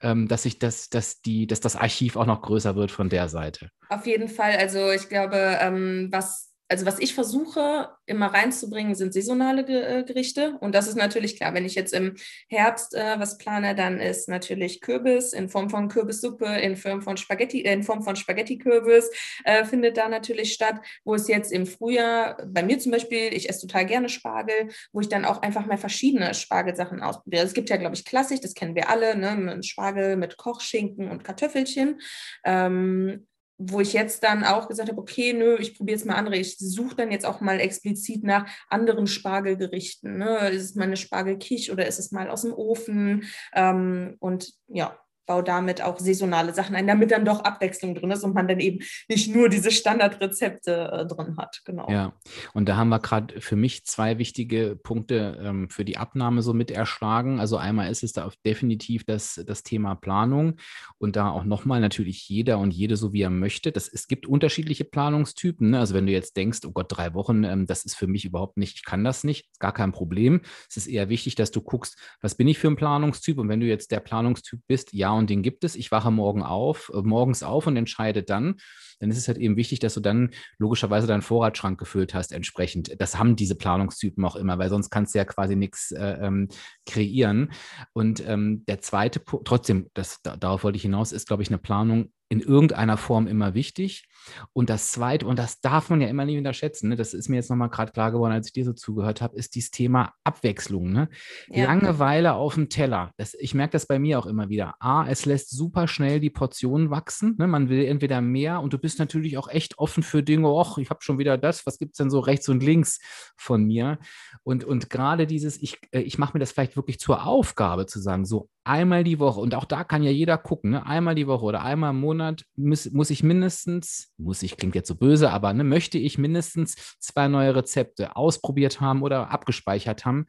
[0.01, 3.29] ähm, dass ich das, dass die, dass das Archiv auch noch größer wird von der
[3.29, 3.69] Seite.
[3.89, 4.55] Auf jeden Fall.
[4.57, 10.57] Also ich glaube, ähm, was also was ich versuche immer reinzubringen, sind saisonale äh, Gerichte.
[10.59, 12.15] Und das ist natürlich klar, wenn ich jetzt im
[12.49, 17.15] Herbst äh, was plane, dann ist natürlich Kürbis in Form von Kürbissuppe, in Form von
[17.17, 19.11] Spaghetti, äh, in Form von Spaghetti-Kürbis
[19.43, 20.81] äh, findet da natürlich statt.
[21.03, 24.99] Wo es jetzt im Frühjahr, bei mir zum Beispiel, ich esse total gerne Spargel, wo
[24.99, 27.45] ich dann auch einfach mal verschiedene Spargelsachen ausprobiere.
[27.45, 29.61] Es gibt ja, glaube ich, klassisch, das kennen wir alle, ne?
[29.61, 32.01] Spargel mit Kochschinken und Kartoffelchen.
[32.43, 36.37] Ähm, wo ich jetzt dann auch gesagt habe, okay, nö, ich probiere jetzt mal andere.
[36.37, 40.17] Ich suche dann jetzt auch mal explizit nach anderen Spargelgerichten.
[40.17, 40.49] Ne?
[40.49, 43.23] Ist es mal eine Spargelkich oder ist es mal aus dem Ofen?
[43.53, 48.23] Ähm, und ja, baue damit auch saisonale Sachen ein, damit dann doch Abwechslung drin ist
[48.23, 51.61] und man dann eben nicht nur diese Standardrezepte äh, drin hat.
[51.65, 51.89] Genau.
[51.89, 52.13] Ja,
[52.53, 56.53] und da haben wir gerade für mich zwei wichtige Punkte ähm, für die Abnahme so
[56.53, 57.39] mit erschlagen.
[57.39, 60.55] Also einmal ist es da definitiv das, das Thema Planung
[60.97, 63.71] und da auch nochmal natürlich jeder und jede so wie er möchte.
[63.71, 65.71] Das, es gibt unterschiedliche Planungstypen.
[65.71, 65.79] Ne?
[65.79, 68.57] Also wenn du jetzt denkst, oh Gott, drei Wochen, ähm, das ist für mich überhaupt
[68.57, 70.41] nicht, ich kann das nicht, gar kein Problem.
[70.69, 73.59] Es ist eher wichtig, dass du guckst, was bin ich für ein Planungstyp und wenn
[73.59, 75.75] du jetzt der Planungstyp bist, ja, und den gibt es.
[75.75, 78.55] Ich wache morgen auf, äh, morgens auf und entscheide dann.
[78.99, 82.95] Dann ist es halt eben wichtig, dass du dann logischerweise deinen Vorratsschrank gefüllt hast entsprechend.
[82.99, 86.47] Das haben diese Planungstypen auch immer, weil sonst kannst du ja quasi nichts äh, ähm,
[86.85, 87.51] kreieren.
[87.93, 91.57] Und ähm, der zweite Punkt, trotzdem, das, darauf wollte ich hinaus, ist, glaube ich, eine
[91.57, 94.07] Planung in irgendeiner Form immer wichtig.
[94.53, 96.95] Und das Zweite, und das darf man ja immer nicht unterschätzen, ne?
[96.95, 99.53] das ist mir jetzt nochmal gerade klar geworden, als ich dir so zugehört habe, ist
[99.53, 100.91] dieses Thema Abwechslung.
[100.91, 101.09] Ne?
[101.49, 101.65] Ja.
[101.65, 103.11] Langeweile auf dem Teller.
[103.17, 104.75] Das, ich merke das bei mir auch immer wieder.
[104.79, 107.35] A, es lässt super schnell die Portionen wachsen.
[107.37, 107.47] Ne?
[107.47, 110.47] Man will entweder mehr und du bist natürlich auch echt offen für Dinge.
[110.47, 111.67] Och, ich habe schon wieder das.
[111.67, 112.99] Was gibt es denn so rechts und links
[113.37, 113.99] von mir?
[114.41, 117.99] Und, und gerade dieses, ich, äh, ich mache mir das vielleicht wirklich zur Aufgabe zu
[117.99, 120.85] sagen, so einmal die Woche, und auch da kann ja jeder gucken, ne?
[120.85, 124.87] einmal die Woche oder einmal im Monat muss, muss ich mindestens, muss ich, klingt jetzt
[124.87, 130.25] so böse, aber ne, möchte ich mindestens zwei neue Rezepte ausprobiert haben oder abgespeichert haben.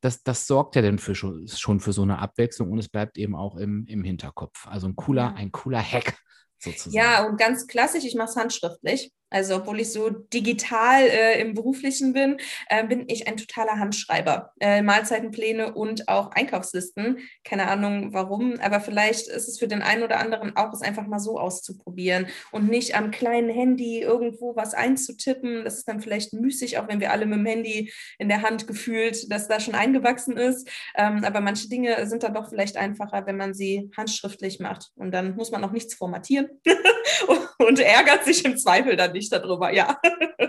[0.00, 3.34] Das, das sorgt ja dann für schon, für so eine Abwechslung und es bleibt eben
[3.34, 4.66] auch im, im Hinterkopf.
[4.66, 6.18] Also ein cooler, ein cooler Hack
[6.58, 6.96] sozusagen.
[6.96, 9.12] Ja, und ganz klassisch, ich mache es handschriftlich.
[9.34, 12.36] Also obwohl ich so digital äh, im beruflichen bin,
[12.68, 14.52] äh, bin ich ein totaler Handschreiber.
[14.60, 17.18] Äh, Mahlzeitenpläne und auch Einkaufslisten.
[17.42, 21.08] Keine Ahnung warum, aber vielleicht ist es für den einen oder anderen auch, es einfach
[21.08, 25.64] mal so auszuprobieren und nicht am kleinen Handy irgendwo was einzutippen.
[25.64, 28.68] Das ist dann vielleicht müßig, auch wenn wir alle mit dem Handy in der Hand
[28.68, 30.68] gefühlt, dass da schon eingewachsen ist.
[30.94, 34.92] Ähm, aber manche Dinge sind dann doch vielleicht einfacher, wenn man sie handschriftlich macht.
[34.94, 36.48] Und dann muss man auch nichts formatieren
[37.58, 39.98] und ärgert sich im Zweifel dann nicht darüber, ja.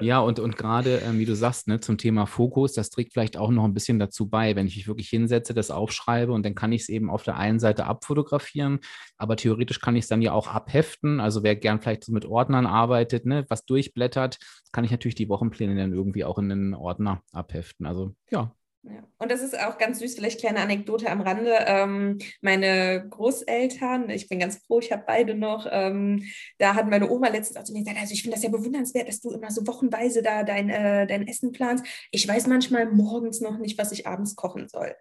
[0.02, 3.38] Ja, und, und gerade, ähm, wie du sagst, ne, zum Thema Fokus, das trägt vielleicht
[3.38, 6.56] auch noch ein bisschen dazu bei, wenn ich mich wirklich hinsetze, das aufschreibe und dann
[6.56, 8.80] kann ich es eben auf der einen Seite abfotografieren,
[9.18, 11.20] aber theoretisch kann ich es dann ja auch abheften.
[11.20, 14.40] Also wer gern vielleicht so mit Ordnern arbeitet, ne, was durchblättert,
[14.72, 17.86] kann ich natürlich die Wochenpläne dann irgendwie auch in einen Ordner abheften.
[17.86, 18.54] Also ja,
[18.88, 19.04] ja.
[19.18, 21.56] Und das ist auch ganz süß, vielleicht kleine Anekdote am Rande.
[21.66, 26.24] Ähm, meine Großeltern, ich bin ganz froh, ich habe beide noch, ähm,
[26.60, 29.08] da hat meine Oma letztens auch zu mir gesagt, also ich finde das ja bewundernswert,
[29.08, 31.86] dass du immer so wochenweise da dein, äh, dein Essen planst.
[32.12, 34.96] Ich weiß manchmal morgens noch nicht, was ich abends kochen soll.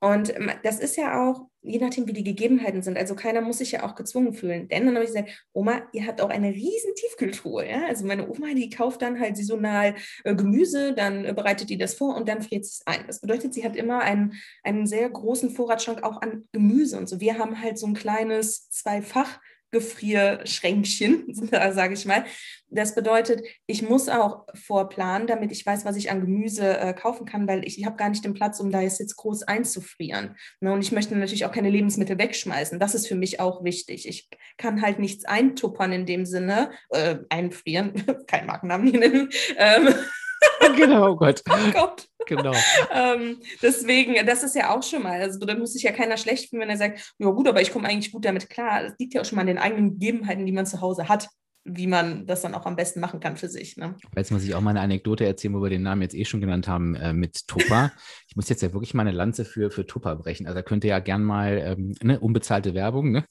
[0.00, 2.98] Und das ist ja auch, je nachdem, wie die Gegebenheiten sind.
[2.98, 4.68] Also keiner muss sich ja auch gezwungen fühlen.
[4.68, 7.68] Denn dann habe ich gesagt, Oma, ihr habt auch eine riesen Tiefkühltruhe.
[7.68, 7.86] Ja?
[7.86, 11.94] Also meine Oma, die kauft dann halt saisonal äh, Gemüse, dann äh, bereitet die das
[11.94, 13.06] vor und dann friert es ein.
[13.06, 17.18] Das bedeutet, sie hat immer einen, einen sehr großen Vorratsschrank auch an Gemüse und so.
[17.20, 22.24] Wir haben halt so ein kleines Zweifach Gefrierschränkchen, sage ich mal.
[22.68, 27.26] Das bedeutet, ich muss auch vorplanen, damit ich weiß, was ich an Gemüse äh, kaufen
[27.26, 30.36] kann, weil ich, ich habe gar nicht den Platz, um da jetzt, groß einzufrieren.
[30.60, 30.72] Ne?
[30.72, 32.78] Und ich möchte natürlich auch keine Lebensmittel wegschmeißen.
[32.78, 34.08] Das ist für mich auch wichtig.
[34.08, 39.30] Ich kann halt nichts eintuppern in dem Sinne, äh, einfrieren, kein Markennamen nennen.
[39.56, 39.94] Ähm,
[40.76, 41.42] genau, oh Gott.
[41.48, 42.08] Oh Gott.
[42.26, 42.54] Genau.
[42.92, 46.50] ähm, deswegen, das ist ja auch schon mal, also da muss sich ja keiner schlecht
[46.50, 48.82] fühlen, wenn er sagt, ja gut, aber ich komme eigentlich gut damit klar.
[48.82, 51.28] Das liegt ja auch schon mal an den eigenen Gegebenheiten, die man zu Hause hat
[51.66, 53.76] wie man das dann auch am besten machen kann für sich.
[53.76, 53.96] Ne?
[54.16, 56.40] Jetzt muss ich auch mal eine Anekdote erzählen, wo wir den Namen jetzt eh schon
[56.40, 57.92] genannt haben, äh, mit Tupper.
[58.28, 60.46] ich muss jetzt ja wirklich mal eine Lanze für, für Tupper brechen.
[60.46, 63.10] Also da könnt ihr ja gern mal ähm, ne, unbezahlte Werbung.
[63.10, 63.24] Ne?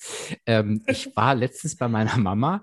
[0.46, 2.62] Ähm, ich war letztens bei meiner Mama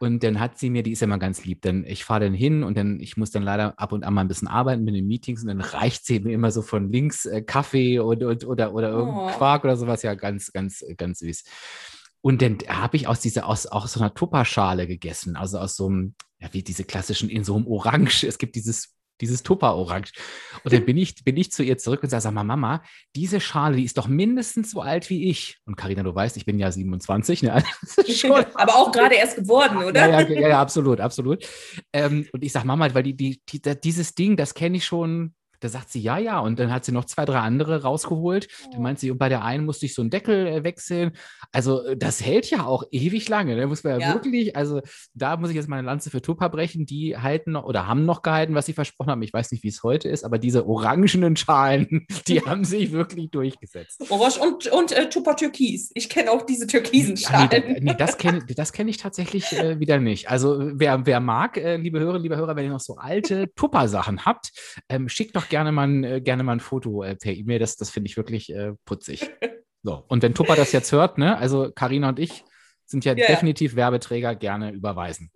[0.00, 2.34] und dann hat sie mir, die ist ja immer ganz lieb, denn ich fahre dann
[2.34, 4.94] hin und dann, ich muss dann leider ab und an mal ein bisschen arbeiten mit
[4.94, 8.44] den Meetings und dann reicht sie mir immer so von links äh, Kaffee und, und,
[8.44, 9.30] oder, oder oh.
[9.36, 11.44] Quark oder sowas, ja, ganz, ganz, ganz süß.
[12.20, 15.86] Und dann habe ich aus dieser, aus, aus so einer Tupperschale gegessen, also aus so
[15.86, 20.12] einem, ja, wie diese klassischen, in so einem Orange, es gibt dieses dieses Tupper-Orange.
[20.62, 22.82] Und dann bin ich, bin ich zu ihr zurück und sage, sag mal, Mama,
[23.14, 25.58] diese Schale, die ist doch mindestens so alt wie ich.
[25.66, 27.42] Und Karina, du weißt, ich bin ja 27.
[27.42, 27.54] Ne?
[28.54, 30.08] Aber auch gerade erst geworden, oder?
[30.08, 31.46] Ja, ja, ja absolut, absolut.
[31.92, 35.34] Ähm, und ich sage, Mama, weil die, die, die, dieses Ding, das kenne ich schon
[35.64, 36.40] da sagt sie, ja, ja.
[36.40, 38.48] Und dann hat sie noch zwei, drei andere rausgeholt.
[38.70, 41.12] Dann meint sie, bei der einen musste ich so einen Deckel äh, wechseln.
[41.52, 43.54] Also äh, das hält ja auch ewig lange.
[43.54, 43.66] Da ne?
[43.66, 44.82] muss man ja, ja, wirklich, also
[45.14, 46.84] da muss ich jetzt meine Lanze für Tupper brechen.
[46.84, 49.22] Die halten noch oder haben noch gehalten, was sie versprochen haben.
[49.22, 53.30] Ich weiß nicht, wie es heute ist, aber diese orangenen Schalen, die haben sich wirklich
[53.30, 54.04] durchgesetzt.
[54.10, 55.92] Orange und, und äh, Tupper Türkis.
[55.94, 57.48] Ich kenne auch diese türkisen Schalen.
[57.50, 60.28] Ja, nee, nee, das kenne das kenn ich tatsächlich äh, wieder nicht.
[60.28, 64.26] Also wer, wer mag, äh, liebe Hörer, liebe Hörer, wenn ihr noch so alte Tupper-Sachen
[64.26, 64.52] habt,
[64.90, 67.58] ähm, schickt doch gerne mal, äh, gerne mal ein Foto äh, per E-Mail.
[67.58, 69.30] Das, das finde ich wirklich äh, putzig.
[69.86, 72.42] So, und wenn Tupper das jetzt hört, ne, also Karina und ich
[72.86, 73.76] sind ja, ja definitiv ja.
[73.76, 75.30] Werbeträger, gerne überweisen.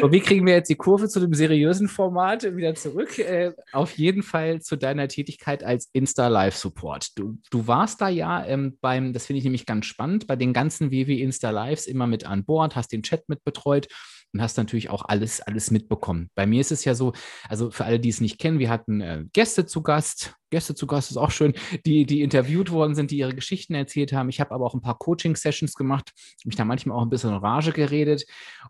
[0.00, 3.18] So, wie kriegen wir jetzt die Kurve zu dem seriösen Format wieder zurück?
[3.18, 7.18] Äh, auf jeden Fall zu deiner Tätigkeit als Insta-Live-Support.
[7.18, 10.52] Du, du warst da ja ähm, beim, das finde ich nämlich ganz spannend, bei den
[10.52, 13.86] ganzen WW Insta-Lives immer mit an Bord, hast den Chat mit betreut
[14.32, 16.30] und hast natürlich auch alles, alles mitbekommen.
[16.34, 17.12] Bei mir ist es ja so,
[17.48, 20.34] also für alle, die es nicht kennen, wir hatten äh, Gäste zu Gast.
[20.50, 21.54] Gäste zu Gast ist auch schön,
[21.86, 24.28] die, die interviewt worden sind, die ihre Geschichten erzählt haben.
[24.28, 26.12] Ich habe aber auch ein paar Coaching-Sessions gemacht,
[26.44, 28.24] mich da manchmal auch ein bisschen in Rage geredet.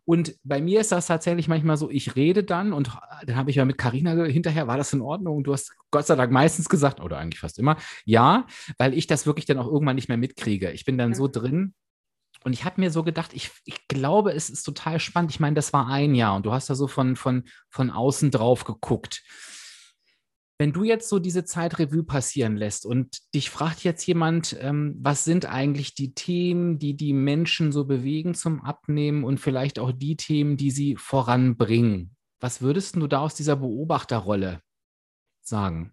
[0.05, 2.91] Und bei mir ist das tatsächlich manchmal so, ich rede dann und
[3.27, 5.45] dann habe ich ja mit Carina hinterher, war das in Ordnung?
[5.45, 8.47] Du hast Gott sei Dank meistens gesagt, oder eigentlich fast immer, ja,
[8.79, 10.71] weil ich das wirklich dann auch irgendwann nicht mehr mitkriege.
[10.73, 11.75] Ich bin dann so drin,
[12.45, 15.31] und ich habe mir so gedacht, ich, ich glaube, es ist total spannend.
[15.31, 18.31] Ich meine, das war ein Jahr und du hast da so von, von, von außen
[18.31, 19.23] drauf geguckt.
[20.59, 24.95] Wenn du jetzt so diese Zeit Revue passieren lässt und dich fragt jetzt jemand, ähm,
[25.01, 29.91] was sind eigentlich die Themen, die die Menschen so bewegen zum Abnehmen und vielleicht auch
[29.91, 34.61] die Themen, die sie voranbringen, was würdest du da aus dieser Beobachterrolle
[35.41, 35.93] sagen?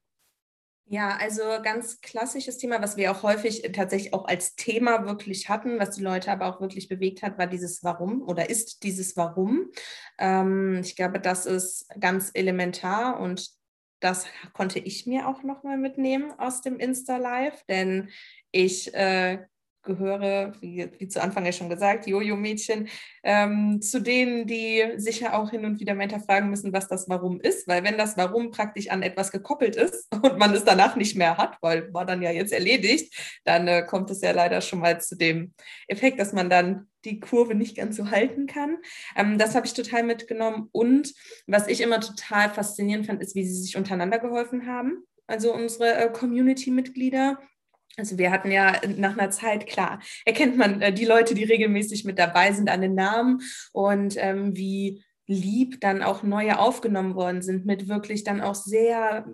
[0.92, 5.78] Ja, also ganz klassisches Thema, was wir auch häufig tatsächlich auch als Thema wirklich hatten,
[5.78, 9.70] was die Leute aber auch wirklich bewegt hat, war dieses Warum oder ist dieses Warum.
[10.18, 13.52] Ähm, ich glaube, das ist ganz elementar und
[14.00, 18.10] das konnte ich mir auch nochmal mitnehmen aus dem Insta-Live, denn
[18.50, 19.46] ich äh,
[19.84, 22.90] gehöre, wie, wie, zu Anfang ja schon gesagt, Jojo-Mädchen,
[23.24, 27.40] ähm, zu denen, die sicher auch hin und wieder mal hinterfragen müssen, was das Warum
[27.40, 27.68] ist.
[27.68, 31.38] Weil wenn das Warum praktisch an etwas gekoppelt ist und man es danach nicht mehr
[31.38, 33.14] hat, weil war dann ja jetzt erledigt,
[33.46, 35.54] dann äh, kommt es ja leider schon mal zu dem
[35.88, 38.78] Effekt, dass man dann die Kurve nicht ganz so halten kann.
[39.16, 40.70] Ähm, das habe ich total mitgenommen.
[40.72, 41.14] Und
[41.48, 45.04] was ich immer total faszinierend fand, ist, wie sie sich untereinander geholfen haben.
[45.28, 47.40] Also unsere äh, Community-Mitglieder
[47.98, 52.06] also wir hatten ja nach einer Zeit, klar, erkennt man äh, die Leute, die regelmäßig
[52.06, 53.42] mit dabei sind, an den Namen
[53.74, 59.26] und ähm, wie lieb dann auch neue aufgenommen worden sind mit wirklich dann auch sehr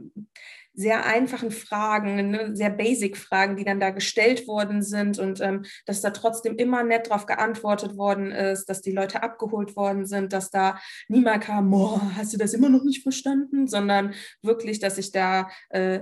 [0.76, 5.64] sehr einfachen Fragen, ne, sehr basic Fragen, die dann da gestellt worden sind und ähm,
[5.86, 10.34] dass da trotzdem immer nett drauf geantwortet worden ist, dass die Leute abgeholt worden sind,
[10.34, 14.98] dass da niemand kam, boah, hast du das immer noch nicht verstanden, sondern wirklich, dass
[14.98, 16.02] ich da äh,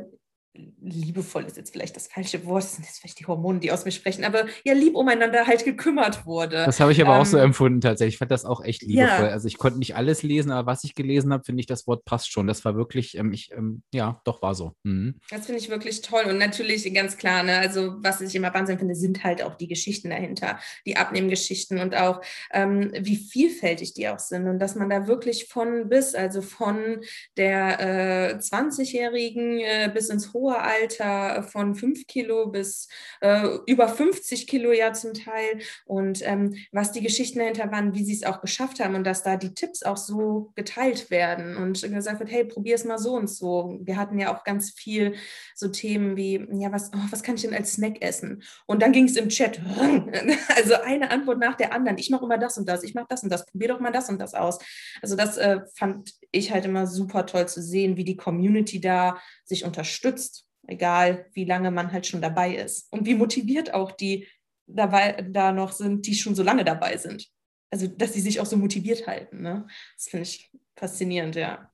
[0.82, 3.86] liebevoll ist jetzt vielleicht das falsche Wort, das sind jetzt vielleicht die Hormone, die aus
[3.86, 6.64] mir sprechen, aber ja, lieb umeinander halt gekümmert wurde.
[6.66, 8.16] Das habe ich aber ähm, auch so ähm, empfunden tatsächlich.
[8.16, 9.26] Ich fand das auch echt liebevoll.
[9.26, 9.32] Ja.
[9.32, 12.06] Also ich konnte nicht alles lesen, aber was ich gelesen habe, finde ich, das Wort
[12.06, 12.46] passt schon.
[12.46, 14.76] Das war wirklich, ähm, ich, ähm, ja, doch war so.
[14.84, 15.20] Mhm.
[15.32, 18.78] Das finde ich wirklich toll und natürlich ganz klar, ne, also was ich immer Wahnsinn
[18.78, 24.08] finde, sind halt auch die Geschichten dahinter, die Abnehmgeschichten und auch ähm, wie vielfältig die
[24.08, 27.02] auch sind und dass man da wirklich von bis, also von
[27.38, 32.88] der äh, 20-Jährigen äh, bis ins hohe hohe Alter äh, von 5 Kilo bis
[33.22, 38.04] äh, über 50 Kilo ja zum Teil und ähm, was die Geschichten dahinter waren, wie
[38.04, 41.82] sie es auch geschafft haben und dass da die Tipps auch so geteilt werden und
[41.82, 43.80] gesagt wird, hey, probier es mal so und so.
[43.82, 45.16] Wir hatten ja auch ganz viel
[45.56, 48.44] so Themen wie, ja, was, oh, was kann ich denn als Snack essen?
[48.66, 49.62] Und dann ging es im Chat,
[50.56, 51.98] also eine Antwort nach der anderen.
[51.98, 54.10] Ich mache immer das und das, ich mache das und das, probier doch mal das
[54.10, 54.60] und das aus.
[55.02, 59.18] Also das äh, fand ich halt immer super toll zu sehen, wie die Community da
[59.54, 62.92] sich unterstützt, egal wie lange man halt schon dabei ist.
[62.92, 64.28] Und wie motiviert auch die
[64.66, 67.28] dabei da noch sind, die schon so lange dabei sind.
[67.70, 69.42] Also, dass sie sich auch so motiviert halten.
[69.42, 69.68] Ne?
[69.96, 71.72] Das finde ich faszinierend, ja.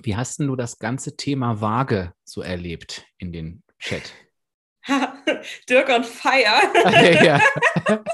[0.00, 4.12] Wie hast du das ganze Thema Waage so erlebt in den Chat?
[5.68, 7.24] Dirk on Fire.
[7.24, 7.40] ja.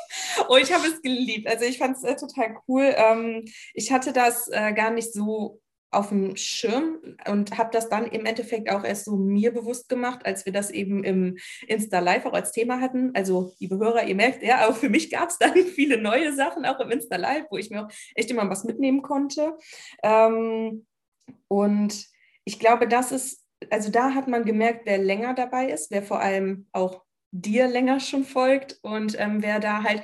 [0.48, 1.48] oh, ich habe es geliebt.
[1.48, 2.94] Also ich fand es äh, total cool.
[2.96, 5.60] Ähm, ich hatte das äh, gar nicht so
[5.92, 10.24] auf dem Schirm und habe das dann im Endeffekt auch erst so mir bewusst gemacht,
[10.24, 13.10] als wir das eben im Insta Live auch als Thema hatten.
[13.14, 16.64] Also, liebe Hörer, ihr merkt, ja, auch für mich gab es dann viele neue Sachen
[16.64, 19.56] auch im Insta Live, wo ich mir auch echt immer was mitnehmen konnte.
[20.02, 20.86] Ähm,
[21.48, 22.06] und
[22.44, 26.20] ich glaube, das ist, also da hat man gemerkt, wer länger dabei ist, wer vor
[26.20, 27.02] allem auch
[27.32, 30.02] dir länger schon folgt und ähm, wer da halt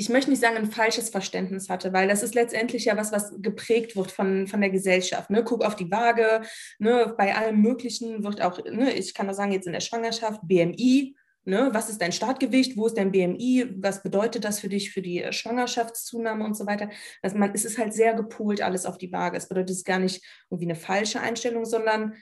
[0.00, 3.34] ich möchte nicht sagen, ein falsches Verständnis hatte, weil das ist letztendlich ja was, was
[3.36, 5.28] geprägt wird von, von der Gesellschaft.
[5.28, 5.44] Ne?
[5.44, 6.40] Guck auf die Waage,
[6.78, 7.14] ne?
[7.18, 8.94] bei allem Möglichen wird auch, ne?
[8.94, 11.68] ich kann da sagen, jetzt in der Schwangerschaft, BMI, ne?
[11.72, 15.26] was ist dein Startgewicht, wo ist dein BMI, was bedeutet das für dich, für die
[15.30, 16.88] Schwangerschaftszunahme und so weiter.
[17.20, 19.36] Also man, es ist halt sehr gepolt alles auf die Waage.
[19.36, 22.14] Es bedeutet es gar nicht irgendwie eine falsche Einstellung, sondern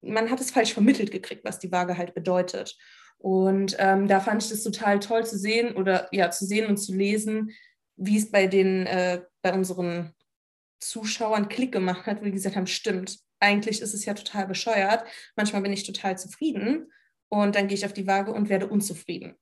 [0.00, 2.76] man hat es falsch vermittelt gekriegt, was die Waage halt bedeutet.
[3.18, 6.76] Und ähm, da fand ich das total toll zu sehen oder ja, zu sehen und
[6.76, 7.50] zu lesen,
[7.96, 10.14] wie es bei den, äh, bei unseren
[10.80, 15.04] Zuschauern Klick gemacht hat, wo die gesagt haben, stimmt, eigentlich ist es ja total bescheuert.
[15.36, 16.92] Manchmal bin ich total zufrieden
[17.28, 19.34] und dann gehe ich auf die Waage und werde unzufrieden.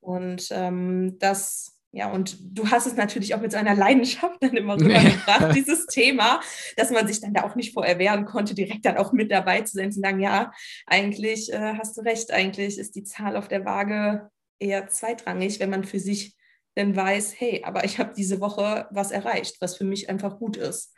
[0.00, 4.56] Und ähm, das ja, und du hast es natürlich auch mit so einer Leidenschaft dann
[4.56, 6.40] immer rübergebracht, dieses Thema,
[6.76, 9.60] dass man sich dann da auch nicht vor erwehren konnte, direkt dann auch mit dabei
[9.60, 10.52] zu sein, zu sagen, ja,
[10.86, 14.28] eigentlich äh, hast du recht, eigentlich ist die Zahl auf der Waage
[14.58, 16.34] eher zweitrangig, wenn man für sich
[16.74, 20.56] dann weiß, hey, aber ich habe diese Woche was erreicht, was für mich einfach gut
[20.56, 20.92] ist.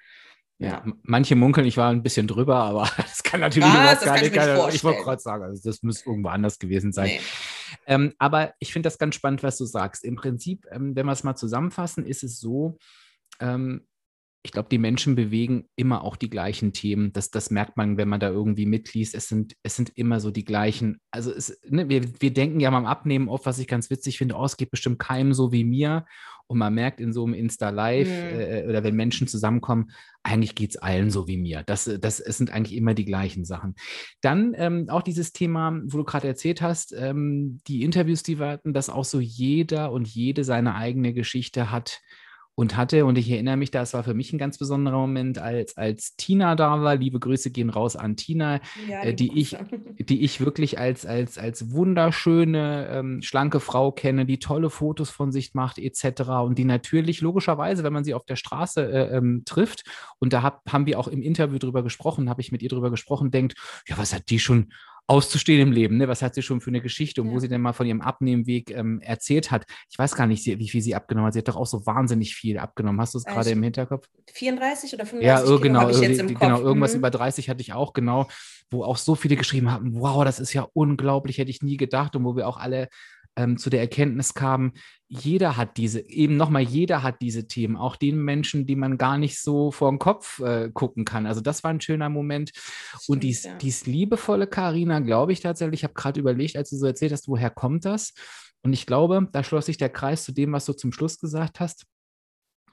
[0.59, 0.83] Ja.
[1.03, 4.33] manche munkeln, ich war ein bisschen drüber, aber das kann natürlich was, gar nicht.
[4.33, 7.09] Kann ich, ich wollte gerade sagen, also das müsste irgendwo anders gewesen sein.
[7.09, 7.21] Nee.
[7.87, 10.05] Ähm, aber ich finde das ganz spannend, was du sagst.
[10.05, 12.79] Im Prinzip, ähm, wenn wir es mal zusammenfassen, ist es so,
[13.41, 13.87] ähm,
[14.47, 17.13] ich glaube, die Menschen bewegen immer auch die gleichen Themen.
[17.13, 19.17] Das, das merkt man, wenn man da irgendwie mitliest.
[19.17, 21.01] Es sind, es sind immer so die gleichen.
[21.11, 24.37] Also es, ne, wir, wir denken ja beim Abnehmen oft, was ich ganz witzig finde,
[24.37, 26.07] oh, es geht bestimmt keinem so wie mir.
[26.49, 28.41] Und man merkt in so einem Insta-Live mhm.
[28.41, 29.91] äh, oder wenn Menschen zusammenkommen,
[30.23, 31.63] eigentlich geht es allen so wie mir.
[31.65, 33.75] Das, das es sind eigentlich immer die gleichen Sachen.
[34.21, 38.49] Dann ähm, auch dieses Thema, wo du gerade erzählt hast, ähm, die Interviews, die wir
[38.49, 42.01] hatten, dass auch so jeder und jede seine eigene Geschichte hat
[42.57, 43.05] und hatte.
[43.05, 46.57] Und ich erinnere mich, das war für mich ein ganz besonderer Moment, als, als Tina
[46.57, 46.97] da war.
[46.97, 49.57] Liebe Grüße gehen raus an Tina, ja, äh, die, ich,
[49.99, 55.31] die ich wirklich als, als, als wunderschöne, ähm, schlanke Frau kenne, die tolle Fotos von
[55.31, 56.23] sich macht, etc.
[56.45, 59.85] Und die natürlich logischerweise, wenn man sie auf der Straße äh, ähm, trifft,
[60.19, 62.91] und da hab, haben wir auch im Interview drüber gesprochen, habe ich mit ihr drüber
[62.91, 63.55] gesprochen, denkt,
[63.87, 64.73] ja, was hat die schon
[65.09, 65.99] auszustehen im Leben.
[65.99, 66.09] Ne?
[66.09, 67.35] Was hat sie schon für eine Geschichte und ja.
[67.35, 69.65] wo sie denn mal von ihrem Abnehmweg ähm, erzählt hat?
[69.91, 71.35] Ich weiß gar nicht, wie viel sie abgenommen hat.
[71.35, 73.01] Sie hat doch auch so wahnsinnig viel abgenommen.
[73.01, 74.09] Hast du es gerade im Hinterkopf?
[74.33, 76.41] 34 oder 35 ja, Kilo genau, ich jetzt im Kopf.
[76.41, 76.99] Genau, irgendwas mhm.
[76.99, 78.27] über 30 hatte ich auch, genau,
[78.71, 82.17] wo auch so viele geschrieben haben, wow, das ist ja unglaublich, hätte ich nie gedacht
[82.17, 82.89] und wo wir auch alle
[83.37, 84.73] ähm, zu der Erkenntnis kamen,
[85.09, 89.19] jeder hat diese, eben nochmal, jeder hat diese Themen, auch den Menschen, die man gar
[89.19, 91.27] nicht so vor den Kopf äh, gucken kann.
[91.27, 92.51] Also das war ein schöner Moment.
[92.55, 93.55] Stimmt, und dies, ja.
[93.57, 97.29] dies liebevolle Karina, glaube ich tatsächlich, ich habe gerade überlegt, als du so erzählt hast,
[97.29, 98.15] woher kommt das?
[98.63, 101.61] Und ich glaube, da schloss sich der Kreis zu dem, was du zum Schluss gesagt
[101.61, 101.87] hast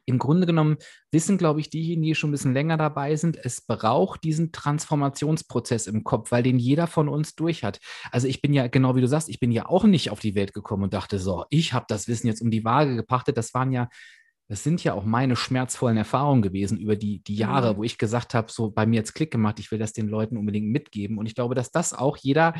[0.06, 0.78] im Grunde genommen
[1.12, 5.88] wissen, glaube ich, diejenigen, die schon ein bisschen länger dabei sind, es braucht diesen Transformationsprozess
[5.88, 7.80] im Kopf, weil den jeder von uns durch hat.
[8.12, 10.36] Also ich bin ja, genau wie du sagst, ich bin ja auch nicht auf die
[10.36, 13.38] Welt gekommen und dachte, so, ich habe das Wissen jetzt um die Waage gepachtet.
[13.38, 13.90] Das waren ja
[14.50, 17.78] das sind ja auch meine schmerzvollen Erfahrungen gewesen über die, die Jahre, mhm.
[17.78, 20.38] wo ich gesagt habe, so bei mir jetzt Klick gemacht, ich will das den Leuten
[20.38, 21.18] unbedingt mitgeben.
[21.18, 22.54] Und ich glaube, dass das auch jeder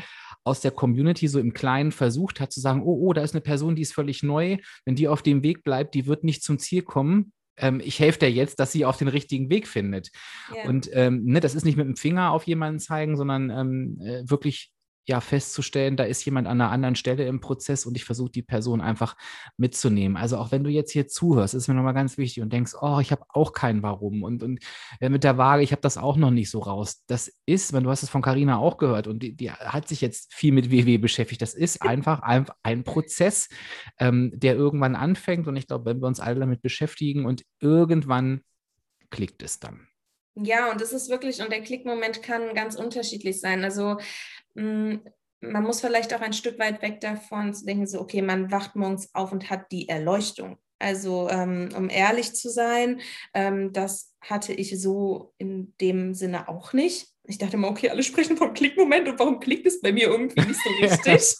[0.44, 3.42] aus der Community so im Kleinen versucht hat zu sagen, oh, oh, da ist eine
[3.42, 4.56] Person, die ist völlig neu.
[4.84, 7.32] Wenn die auf dem Weg bleibt, die wird nicht zum Ziel kommen.
[7.56, 10.10] Ähm, ich helfe dir jetzt, dass sie auf den richtigen Weg findet.
[10.52, 10.68] Yeah.
[10.68, 14.28] Und ähm, ne, das ist nicht mit dem Finger auf jemanden zeigen, sondern ähm, äh,
[14.28, 14.73] wirklich
[15.06, 18.42] ja festzustellen, da ist jemand an einer anderen Stelle im Prozess und ich versuche die
[18.42, 19.16] Person einfach
[19.56, 20.16] mitzunehmen.
[20.16, 22.98] Also auch wenn du jetzt hier zuhörst, ist mir nochmal ganz wichtig und denkst, oh,
[23.00, 24.60] ich habe auch kein Warum und, und
[25.00, 27.02] äh, mit der Waage, ich habe das auch noch nicht so raus.
[27.06, 30.00] Das ist, wenn du hast es von Carina auch gehört und die, die, hat sich
[30.00, 33.48] jetzt viel mit WW beschäftigt, das ist einfach ein, ein Prozess,
[33.98, 38.42] ähm, der irgendwann anfängt und ich glaube, wenn wir uns alle damit beschäftigen und irgendwann
[39.10, 39.86] klickt es dann.
[40.36, 43.62] Ja, und das ist wirklich, und der Klickmoment kann ganz unterschiedlich sein.
[43.62, 43.98] Also
[44.54, 45.00] hm,
[45.40, 48.76] man muss vielleicht auch ein Stück weit weg davon zu denken, so, okay, man wacht
[48.76, 50.58] morgens auf und hat die Erleuchtung.
[50.78, 53.00] Also, ähm, um ehrlich zu sein,
[53.32, 57.08] ähm, das hatte ich so in dem Sinne auch nicht.
[57.26, 60.42] Ich dachte immer, okay, alle sprechen vom Klickmoment und warum klickt es bei mir irgendwie
[60.42, 61.36] nicht so richtig?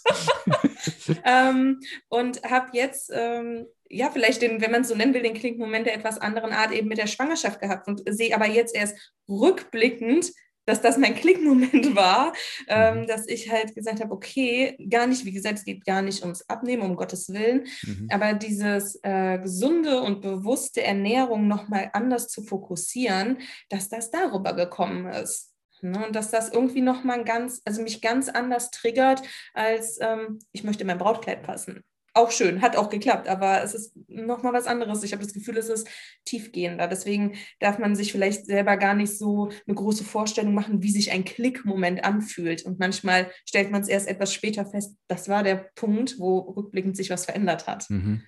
[1.25, 5.35] ähm, und habe jetzt, ähm, ja, vielleicht den, wenn man es so nennen will, den
[5.35, 8.97] Klickmoment der etwas anderen Art eben mit der Schwangerschaft gehabt und sehe aber jetzt erst
[9.29, 10.33] rückblickend,
[10.67, 12.33] dass das mein Klickmoment war,
[12.69, 13.07] ähm, mhm.
[13.07, 16.49] dass ich halt gesagt habe, okay, gar nicht, wie gesagt, es geht gar nicht ums
[16.49, 18.09] Abnehmen, um Gottes Willen, mhm.
[18.11, 23.39] aber dieses äh, gesunde und bewusste Ernährung nochmal anders zu fokussieren,
[23.69, 25.55] dass das darüber gekommen ist.
[25.83, 26.07] Ne?
[26.07, 30.83] Und dass das irgendwie nochmal ganz, also mich ganz anders triggert, als ähm, ich möchte
[30.83, 31.85] in mein Brautkleid passen.
[32.15, 35.03] Auch schön, hat auch geklappt, aber es ist nochmal was anderes.
[35.03, 35.89] Ich habe das Gefühl, es ist
[36.25, 36.87] tiefgehender.
[36.87, 41.11] Deswegen darf man sich vielleicht selber gar nicht so eine große Vorstellung machen, wie sich
[41.11, 42.65] ein Klickmoment anfühlt.
[42.65, 46.97] Und manchmal stellt man es erst etwas später fest, das war der Punkt, wo rückblickend
[46.97, 47.91] sich was verändert hat.
[47.91, 48.23] Mhm.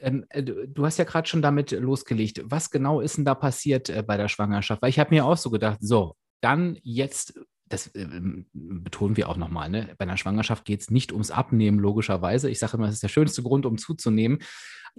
[0.00, 2.42] Ähm, äh, du hast ja gerade schon damit losgelegt.
[2.44, 4.82] Was genau ist denn da passiert äh, bei der Schwangerschaft?
[4.82, 7.34] Weil ich habe mir auch so gedacht, so, dann jetzt
[7.68, 8.06] das äh,
[8.52, 9.94] betonen wir auch nochmal, ne?
[9.98, 12.50] bei einer Schwangerschaft geht es nicht ums Abnehmen, logischerweise.
[12.50, 14.38] Ich sage immer, das ist der schönste Grund, um zuzunehmen.
[14.40, 14.46] Ja.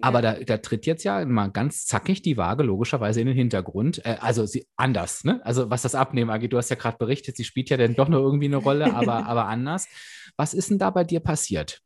[0.03, 4.05] Aber da, da, tritt jetzt ja mal ganz zackig die Waage logischerweise in den Hintergrund.
[4.05, 5.41] Äh, also sie anders, ne?
[5.43, 8.07] Also was das Abnehmen angeht, du hast ja gerade berichtet, sie spielt ja dann doch
[8.07, 9.87] noch irgendwie eine Rolle, aber, aber anders.
[10.37, 11.81] Was ist denn da bei dir passiert?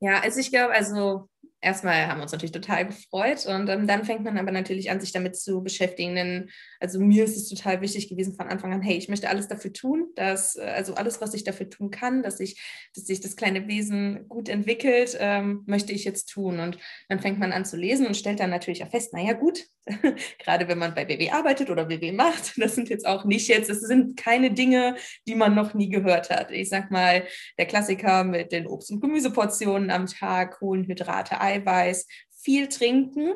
[0.00, 1.28] Ja, also ich glaube, also
[1.60, 5.00] erstmal haben wir uns natürlich total gefreut und ähm, dann fängt man aber natürlich an,
[5.00, 6.14] sich damit zu beschäftigen.
[6.14, 9.48] Denn also mir ist es total wichtig gewesen von Anfang an, hey, ich möchte alles
[9.48, 12.60] dafür tun, dass, äh, also alles, was ich dafür tun kann, dass ich,
[12.94, 16.60] dass sich das kleine Wesen gut entwickelt, ähm, möchte ich jetzt tun.
[16.60, 19.66] Und dann fängt man an zu lesen und stellt dann natürlich auch fest, naja gut,
[20.38, 23.70] gerade wenn man bei WW arbeitet oder WW macht, das sind jetzt auch nicht jetzt,
[23.70, 26.50] das sind keine Dinge, die man noch nie gehört hat.
[26.50, 27.26] Ich sag mal,
[27.58, 32.06] der Klassiker mit den Obst- und Gemüseportionen am Tag, Kohlenhydrate, Eiweiß,
[32.42, 33.34] viel trinken.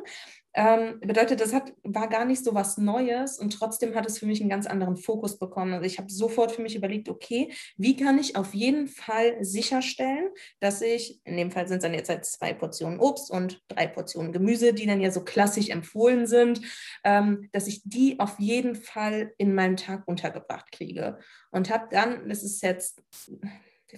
[0.55, 4.27] Ähm, bedeutet, das hat, war gar nicht so was Neues und trotzdem hat es für
[4.27, 5.75] mich einen ganz anderen Fokus bekommen.
[5.75, 10.29] Also ich habe sofort für mich überlegt, okay, wie kann ich auf jeden Fall sicherstellen,
[10.61, 13.89] dass ich, in dem Fall sind es dann jetzt halt zwei Portionen Obst und drei
[13.89, 16.61] Portionen Gemüse, die dann ja so klassisch empfohlen sind,
[17.03, 21.19] ähm, dass ich die auf jeden Fall in meinem Tag untergebracht kriege.
[21.51, 23.03] Und habe dann, das ist jetzt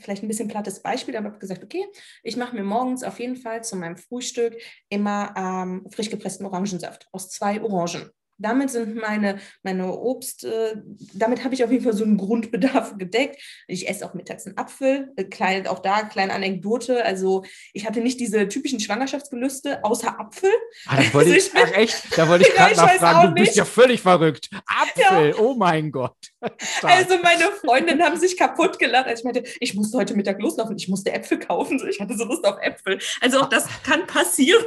[0.00, 1.84] vielleicht ein bisschen plattes Beispiel, aber habe gesagt, okay,
[2.22, 4.56] ich mache mir morgens auf jeden Fall zu meinem Frühstück
[4.88, 8.10] immer ähm, frisch gepressten Orangensaft aus zwei Orangen.
[8.38, 10.76] Damit sind meine, meine Obst, äh,
[11.14, 13.40] damit habe ich auf jeden Fall so einen Grundbedarf gedeckt.
[13.66, 17.04] Ich esse auch mittags einen Apfel, äh, klein, auch da kleine Anekdote.
[17.04, 20.50] Also ich hatte nicht diese typischen Schwangerschaftsgelüste außer Apfel.
[20.86, 23.64] Ah, das wollte also ich, ach echt, da wollte ich gerade nachfragen, du bist ja
[23.64, 24.50] völlig verrückt.
[24.66, 25.36] Apfel, ja.
[25.38, 26.16] oh mein Gott.
[26.82, 30.76] also meine Freundinnen haben sich kaputt gelacht, als ich meinte, ich musste heute Mittag loslaufen,
[30.76, 31.80] ich musste Äpfel kaufen.
[31.88, 32.98] Ich hatte so Lust auf Äpfel.
[33.20, 34.64] Also auch das kann passieren.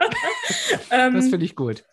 [0.00, 1.84] das ähm, finde ich gut.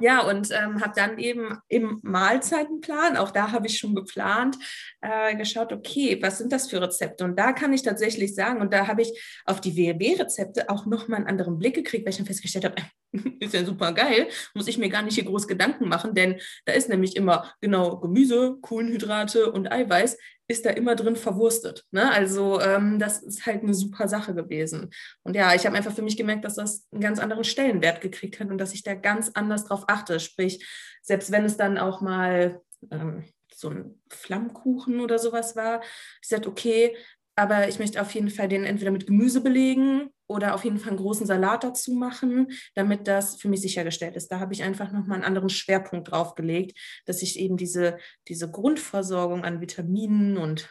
[0.00, 4.56] Ja, und ähm, habe dann eben im Mahlzeitenplan, auch da habe ich schon geplant,
[5.00, 7.24] äh, geschaut, okay, was sind das für Rezepte?
[7.24, 11.18] Und da kann ich tatsächlich sagen, und da habe ich auf die WLB-Rezepte auch nochmal
[11.18, 12.76] einen anderen Blick gekriegt, weil ich dann festgestellt habe,
[13.40, 16.72] ist ja super geil, muss ich mir gar nicht hier groß Gedanken machen, denn da
[16.72, 20.16] ist nämlich immer genau Gemüse, Kohlenhydrate und Eiweiß
[20.48, 21.84] ist da immer drin verwurstet.
[21.90, 22.10] Ne?
[22.10, 24.90] Also ähm, das ist halt eine super Sache gewesen.
[25.22, 28.40] Und ja, ich habe einfach für mich gemerkt, dass das einen ganz anderen Stellenwert gekriegt
[28.40, 30.20] hat und dass ich da ganz anders drauf achte.
[30.20, 30.66] Sprich,
[31.02, 33.24] selbst wenn es dann auch mal ähm,
[33.54, 35.80] so ein Flammkuchen oder sowas war,
[36.20, 36.96] ich sagte, okay,
[37.34, 40.90] aber ich möchte auf jeden Fall den entweder mit Gemüse belegen oder auf jeden Fall
[40.90, 44.28] einen großen Salat dazu machen, damit das für mich sichergestellt ist.
[44.28, 48.50] Da habe ich einfach nochmal einen anderen Schwerpunkt drauf gelegt, dass ich eben diese, diese
[48.50, 50.68] Grundversorgung an Vitaminen und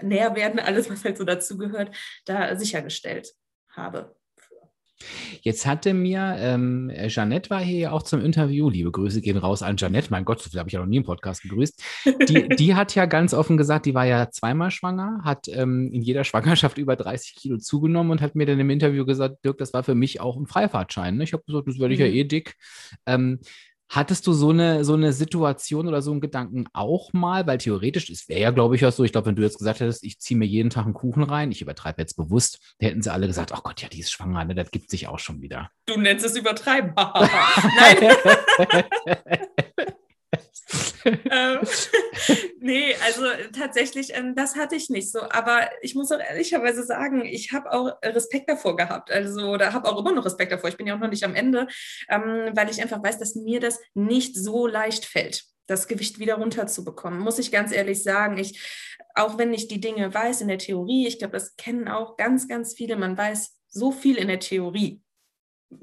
[0.00, 3.34] Nährwerten, alles, was halt so dazugehört, da sichergestellt
[3.68, 4.16] habe.
[5.42, 8.68] Jetzt hatte mir, ähm, Jeannette war hier auch zum Interview.
[8.70, 10.08] Liebe Grüße gehen raus an Jeannette.
[10.10, 11.82] Mein Gott, so viel habe ich ja noch nie im Podcast gegrüßt.
[12.28, 16.02] Die, die hat ja ganz offen gesagt, die war ja zweimal schwanger, hat ähm, in
[16.02, 19.72] jeder Schwangerschaft über 30 Kilo zugenommen und hat mir dann im Interview gesagt, Dirk, das
[19.72, 21.16] war für mich auch ein Freifahrtschein.
[21.16, 21.24] Ne?
[21.24, 22.06] Ich habe gesagt, das werde ich mhm.
[22.06, 22.54] ja eh dick.
[23.06, 23.40] Ähm,
[23.92, 27.46] Hattest du so eine, so eine Situation oder so einen Gedanken auch mal?
[27.46, 29.80] Weil theoretisch, es wäre ja, glaube ich, auch so, ich glaube, wenn du jetzt gesagt
[29.80, 33.12] hättest, ich ziehe mir jeden Tag einen Kuchen rein, ich übertreibe jetzt bewusst, hätten sie
[33.12, 35.42] alle gesagt, ach oh Gott, ja, die ist schwanger, ne, das gibt sich auch schon
[35.42, 35.68] wieder.
[35.84, 36.94] Du nennst es übertreiben.
[36.96, 38.16] Nein.
[41.04, 41.60] ähm,
[42.60, 43.22] nee, also
[43.52, 45.20] tatsächlich, ähm, das hatte ich nicht so.
[45.22, 49.10] Aber ich muss auch ehrlicherweise sagen, ich habe auch Respekt davor gehabt.
[49.10, 50.70] Also, da habe auch immer noch Respekt davor.
[50.70, 51.66] Ich bin ja auch noch nicht am Ende,
[52.08, 56.34] ähm, weil ich einfach weiß, dass mir das nicht so leicht fällt das Gewicht wieder
[56.34, 58.36] runterzubekommen, muss ich ganz ehrlich sagen.
[58.36, 58.60] Ich,
[59.14, 62.48] auch wenn ich die Dinge weiß in der Theorie, ich glaube, das kennen auch ganz,
[62.48, 65.02] ganz viele, man weiß so viel in der Theorie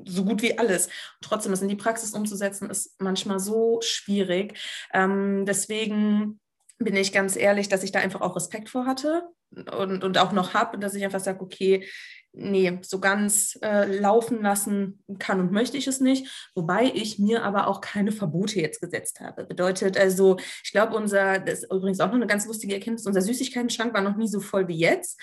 [0.06, 0.90] so gut wie alles.
[1.22, 4.60] Trotzdem, das in die Praxis umzusetzen, ist manchmal so schwierig.
[4.94, 6.40] Ähm, deswegen
[6.78, 10.32] bin ich ganz ehrlich, dass ich da einfach auch Respekt vor hatte und, und auch
[10.32, 11.88] noch habe, dass ich einfach sage, okay,
[12.32, 17.44] nee, so ganz äh, laufen lassen kann und möchte ich es nicht, wobei ich mir
[17.44, 19.46] aber auch keine Verbote jetzt gesetzt habe.
[19.46, 23.22] Bedeutet also, ich glaube, unser, das ist übrigens auch noch eine ganz lustige Erkenntnis, unser
[23.22, 25.20] Süßigkeiten-Schrank war noch nie so voll wie jetzt.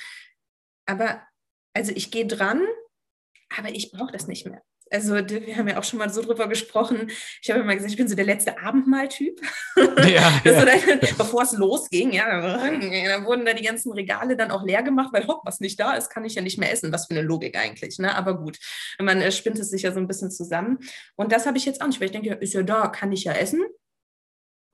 [0.84, 1.22] Aber
[1.74, 2.62] also ich gehe dran,
[3.58, 4.62] aber ich brauche das nicht mehr.
[4.90, 7.10] Also wir haben ja auch schon mal so drüber gesprochen.
[7.42, 9.40] Ich habe immer gesagt, ich bin so der letzte Abendmahltyp.
[10.06, 10.64] Ja, ja.
[11.18, 12.80] Bevor es losging, ja, dann
[13.26, 16.10] wurden da die ganzen Regale dann auch leer gemacht, weil hopp, was nicht da ist,
[16.10, 16.92] kann ich ja nicht mehr essen.
[16.92, 17.98] Was für eine Logik eigentlich.
[17.98, 18.14] Ne?
[18.14, 18.58] Aber gut,
[19.00, 20.78] man äh, spinnt es sich ja so ein bisschen zusammen.
[21.16, 23.24] Und das habe ich jetzt auch nicht, weil ich denke, ist ja da, kann ich
[23.24, 23.64] ja essen.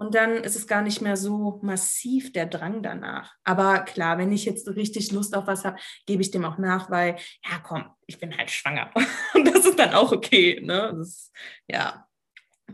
[0.02, 3.36] Und dann ist es gar nicht mehr so massiv der Drang danach.
[3.44, 6.90] Aber klar, wenn ich jetzt richtig Lust auf was habe, gebe ich dem auch nach,
[6.90, 7.14] weil,
[7.48, 8.90] ja, komm, ich bin halt schwanger.
[9.34, 10.60] Und das ist dann auch okay.
[10.60, 10.92] Ne?
[10.98, 11.30] Das
[11.68, 12.08] ja,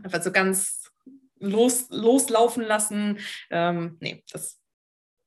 [0.01, 0.89] einfach so ganz
[1.37, 3.19] los, loslaufen lassen.
[3.51, 4.59] Ähm, nee, das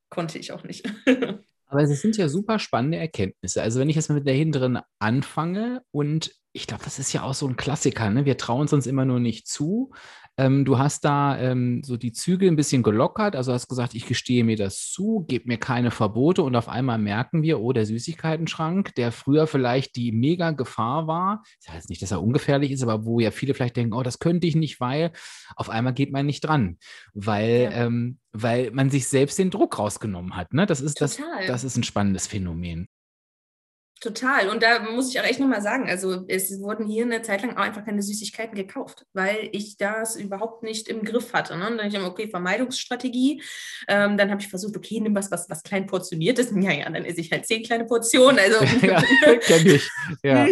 [0.09, 0.85] konnte ich auch nicht.
[1.67, 3.61] Aber es sind ja super spannende Erkenntnisse.
[3.61, 7.23] Also wenn ich jetzt mal mit der hinteren anfange und ich glaube, das ist ja
[7.23, 8.09] auch so ein Klassiker.
[8.11, 8.25] Ne?
[8.25, 9.91] Wir trauen es uns immer nur nicht zu.
[10.37, 14.07] Ähm, du hast da ähm, so die Zügel ein bisschen gelockert, also hast gesagt, ich
[14.07, 17.85] gestehe mir das zu, gebe mir keine Verbote und auf einmal merken wir, oh, der
[17.85, 22.81] Süßigkeitenschrank, der früher vielleicht die mega Gefahr war, das heißt nicht, dass er ungefährlich ist,
[22.81, 25.11] aber wo ja viele vielleicht denken, oh, das könnte ich nicht, weil
[25.55, 26.77] auf einmal geht man nicht dran,
[27.13, 27.85] weil, ja.
[27.85, 30.53] ähm, weil man sich selbst den Druck rausgenommen hat.
[30.53, 30.65] Ne?
[30.65, 32.87] Das, ist, das, das ist ein spannendes Phänomen.
[34.03, 34.49] Total.
[34.49, 37.55] Und da muss ich auch echt nochmal sagen, also es wurden hier eine Zeit lang
[37.55, 41.57] auch einfach keine Süßigkeiten gekauft, weil ich das überhaupt nicht im Griff hatte.
[41.57, 41.67] Ne?
[41.67, 43.41] Und dann habe ich immer, okay, Vermeidungsstrategie.
[43.87, 46.51] Ähm, dann habe ich versucht, okay, nimm was, was, was klein portioniert ist.
[46.63, 48.39] Ja, ja, dann esse ich halt zehn kleine Portionen.
[48.39, 49.01] Also ja,
[49.41, 49.89] kenn ich.
[50.21, 50.47] Ja.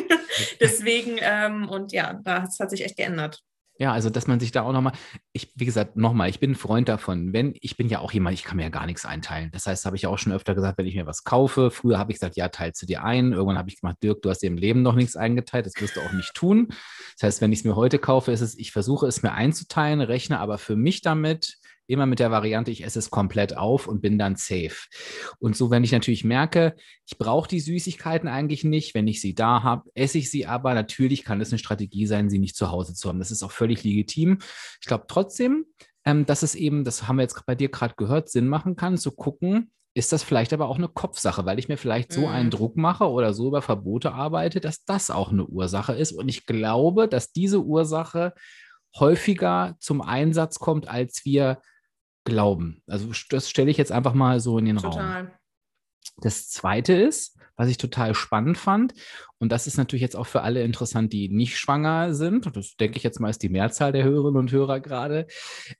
[0.61, 3.41] Deswegen, ähm, und ja, das hat sich echt geändert.
[3.81, 4.93] Ja, also dass man sich da auch nochmal,
[5.33, 8.35] ich, wie gesagt, nochmal, ich bin ein Freund davon, wenn, ich bin ja auch jemand,
[8.35, 9.49] ich kann mir ja gar nichts einteilen.
[9.53, 12.11] Das heißt, habe ich auch schon öfter gesagt, wenn ich mir was kaufe, früher habe
[12.11, 13.33] ich gesagt, ja, teilst du dir ein.
[13.33, 15.95] Irgendwann habe ich gemacht, Dirk, du hast dir im Leben noch nichts eingeteilt, das wirst
[15.95, 16.67] du auch nicht tun.
[17.15, 20.01] Das heißt, wenn ich es mir heute kaufe, ist es, ich versuche es mir einzuteilen,
[20.01, 21.57] rechne aber für mich damit,
[21.91, 24.87] immer mit der Variante, ich esse es komplett auf und bin dann safe.
[25.39, 26.75] Und so, wenn ich natürlich merke,
[27.05, 30.73] ich brauche die Süßigkeiten eigentlich nicht, wenn ich sie da habe, esse ich sie aber.
[30.73, 33.19] Natürlich kann es eine Strategie sein, sie nicht zu Hause zu haben.
[33.19, 34.39] Das ist auch völlig legitim.
[34.79, 35.65] Ich glaube trotzdem,
[36.05, 38.97] ähm, dass es eben, das haben wir jetzt bei dir gerade gehört, Sinn machen kann,
[38.97, 42.45] zu gucken, ist das vielleicht aber auch eine Kopfsache, weil ich mir vielleicht so einen
[42.45, 42.51] mhm.
[42.51, 46.13] Druck mache oder so über Verbote arbeite, dass das auch eine Ursache ist.
[46.13, 48.33] Und ich glaube, dass diese Ursache
[48.97, 51.61] häufiger zum Einsatz kommt, als wir
[52.23, 52.81] glauben.
[52.87, 55.23] Also das stelle ich jetzt einfach mal so in den total.
[55.23, 55.31] Raum.
[56.17, 58.93] Das Zweite ist, was ich total spannend fand,
[59.39, 62.75] und das ist natürlich jetzt auch für alle interessant, die nicht schwanger sind, und das
[62.75, 65.27] denke ich jetzt mal ist die Mehrzahl der Hörerinnen und Hörer gerade,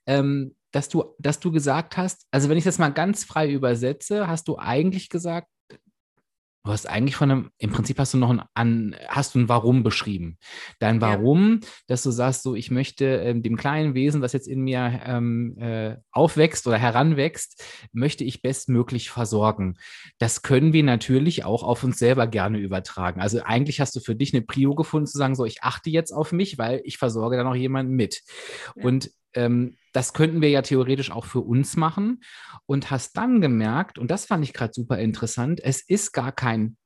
[0.06, 4.26] ähm, dass, du, dass du gesagt hast, also wenn ich das mal ganz frei übersetze,
[4.26, 5.48] hast du eigentlich gesagt,
[6.64, 9.48] Du hast eigentlich von einem, im Prinzip hast du noch ein, an, hast du ein
[9.48, 10.38] Warum beschrieben.
[10.78, 11.68] Dein Warum, ja.
[11.88, 15.58] dass du sagst, so, ich möchte ähm, dem kleinen Wesen, was jetzt in mir ähm,
[15.58, 19.76] äh, aufwächst oder heranwächst, möchte ich bestmöglich versorgen.
[20.18, 23.20] Das können wir natürlich auch auf uns selber gerne übertragen.
[23.20, 26.12] Also eigentlich hast du für dich eine Prio gefunden, zu sagen, so, ich achte jetzt
[26.12, 28.22] auf mich, weil ich versorge da noch jemanden mit.
[28.76, 28.84] Ja.
[28.84, 32.22] Und ähm, das könnten wir ja theoretisch auch für uns machen.
[32.66, 36.76] Und hast dann gemerkt, und das fand ich gerade super interessant, es ist gar kein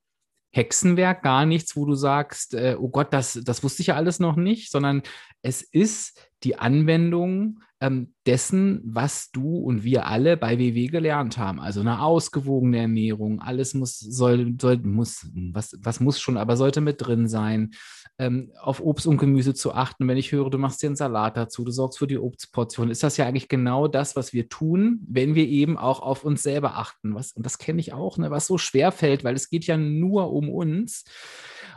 [0.52, 4.20] Hexenwerk, gar nichts, wo du sagst, äh, oh Gott, das, das wusste ich ja alles
[4.20, 5.02] noch nicht, sondern
[5.42, 11.60] es ist die Anwendung ähm, dessen, was du und wir alle bei WW gelernt haben.
[11.60, 16.80] Also eine ausgewogene Ernährung, alles muss, soll, soll, muss, was, was muss schon, aber sollte
[16.80, 17.72] mit drin sein
[18.18, 20.08] ähm, auf Obst und Gemüse zu achten.
[20.08, 23.02] Wenn ich höre, du machst dir einen Salat dazu, du sorgst für die Obstportion, ist
[23.02, 26.76] das ja eigentlich genau das, was wir tun, wenn wir eben auch auf uns selber
[26.76, 27.14] achten.
[27.14, 29.76] Was, und das kenne ich auch, ne, was so schwer fällt, weil es geht ja
[29.76, 31.04] nur um uns.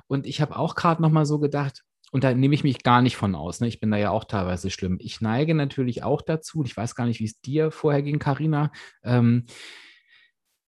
[0.08, 3.02] Und ich habe auch gerade noch mal so gedacht, und da nehme ich mich gar
[3.02, 3.60] nicht von aus.
[3.60, 3.68] Ne?
[3.68, 4.98] Ich bin da ja auch teilweise schlimm.
[5.00, 8.72] Ich neige natürlich auch dazu, ich weiß gar nicht, wie es dir vorher ging, Karina.
[9.04, 9.46] Ähm,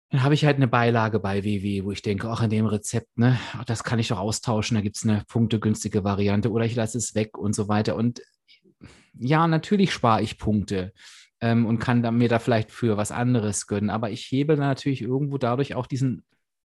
[0.09, 3.17] dann habe ich halt eine Beilage bei WW, wo ich denke, auch in dem Rezept,
[3.17, 6.75] ne, ach, das kann ich doch austauschen, da gibt es eine punktegünstige Variante oder ich
[6.75, 7.95] lasse es weg und so weiter.
[7.95, 8.21] Und
[9.13, 10.93] ja, natürlich spare ich Punkte
[11.41, 15.01] ähm, und kann da, mir da vielleicht für was anderes gönnen, aber ich hebe natürlich
[15.01, 16.23] irgendwo dadurch auch diesen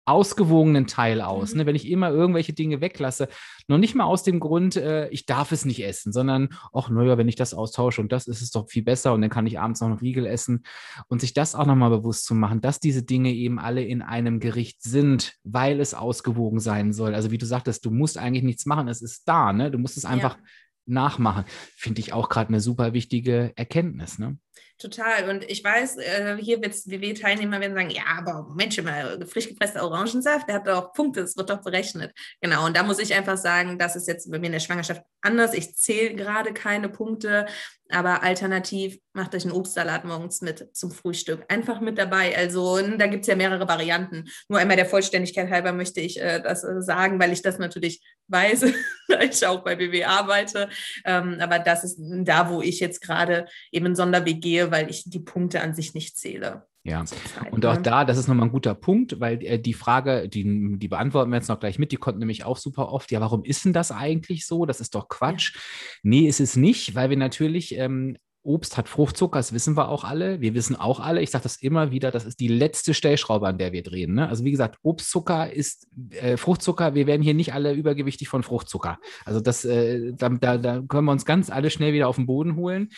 [0.09, 1.51] ausgewogenen Teil aus.
[1.51, 1.59] Mhm.
[1.59, 1.65] Ne?
[1.67, 3.29] Wenn ich immer irgendwelche Dinge weglasse,
[3.67, 7.17] noch nicht mal aus dem Grund, äh, ich darf es nicht essen, sondern, ach, naja,
[7.17, 9.59] wenn ich das austausche und das ist es doch viel besser und dann kann ich
[9.59, 10.63] abends noch einen Riegel essen
[11.07, 14.39] und sich das auch nochmal bewusst zu machen, dass diese Dinge eben alle in einem
[14.39, 17.13] Gericht sind, weil es ausgewogen sein soll.
[17.13, 19.71] Also wie du sagtest, du musst eigentlich nichts machen, es ist da, ne?
[19.71, 20.43] Du musst es einfach ja.
[20.85, 21.45] nachmachen.
[21.75, 24.37] Finde ich auch gerade eine super wichtige Erkenntnis, ne?
[24.79, 25.29] Total.
[25.29, 29.83] Und ich weiß, äh, hier wird WW-Teilnehmer werden sagen, ja, aber Mensch, mal frisch gepresster
[29.83, 32.13] Orangensaft, der hat doch Punkte, das wird doch berechnet.
[32.39, 32.65] Genau.
[32.65, 35.53] Und da muss ich einfach sagen, das ist jetzt bei mir in der Schwangerschaft anders.
[35.53, 37.45] Ich zähle gerade keine Punkte.
[37.91, 41.43] Aber alternativ macht euch einen Obstsalat morgens mit zum Frühstück.
[41.47, 42.37] Einfach mit dabei.
[42.37, 44.29] Also da gibt es ja mehrere Varianten.
[44.47, 48.01] Nur einmal der Vollständigkeit halber möchte ich äh, das äh, sagen, weil ich das natürlich
[48.27, 48.65] weiß,
[49.07, 50.69] da ich auch bei BW arbeite.
[51.03, 55.09] Ähm, aber das ist da, wo ich jetzt gerade eben einen Sonderweg gehe, weil ich
[55.09, 56.67] die Punkte an sich nicht zähle.
[56.89, 57.05] Ja,
[57.51, 60.87] und auch da, das ist nochmal ein guter Punkt, weil äh, die Frage, die, die
[60.87, 63.65] beantworten wir jetzt noch gleich mit, die konnten nämlich auch super oft, ja, warum ist
[63.65, 64.65] denn das eigentlich so?
[64.65, 65.53] Das ist doch Quatsch.
[65.53, 65.61] Ja.
[66.03, 70.03] Nee, ist es nicht, weil wir natürlich ähm, Obst hat Fruchtzucker, das wissen wir auch
[70.03, 70.39] alle.
[70.39, 73.57] Wir wissen auch alle, ich sage das immer wieder, das ist die letzte Stellschraube, an
[73.57, 74.13] der wir drehen.
[74.13, 74.29] Ne?
[74.29, 76.95] Also wie gesagt, Obstzucker ist äh, Fruchtzucker.
[76.95, 78.97] Wir werden hier nicht alle übergewichtig von Fruchtzucker.
[79.25, 82.55] Also das, äh, da, da, können wir uns ganz alle schnell wieder auf den Boden
[82.55, 82.89] holen.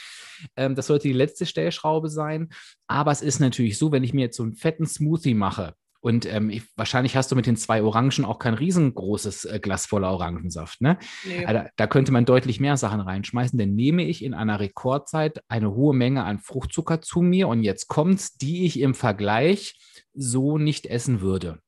[0.56, 2.50] Ähm, das sollte die letzte Stellschraube sein.
[2.88, 6.26] Aber es ist natürlich so, wenn ich mir jetzt so einen fetten Smoothie mache, und
[6.26, 10.10] ähm, ich, wahrscheinlich hast du mit den zwei Orangen auch kein riesengroßes äh, Glas voller
[10.10, 10.82] Orangensaft.
[10.82, 10.98] Ne?
[11.24, 11.46] Nee.
[11.46, 13.58] Also, da könnte man deutlich mehr Sachen reinschmeißen.
[13.58, 17.88] Denn nehme ich in einer Rekordzeit eine hohe Menge an Fruchtzucker zu mir und jetzt
[17.88, 19.80] kommt's, die ich im Vergleich
[20.14, 21.60] so nicht essen würde.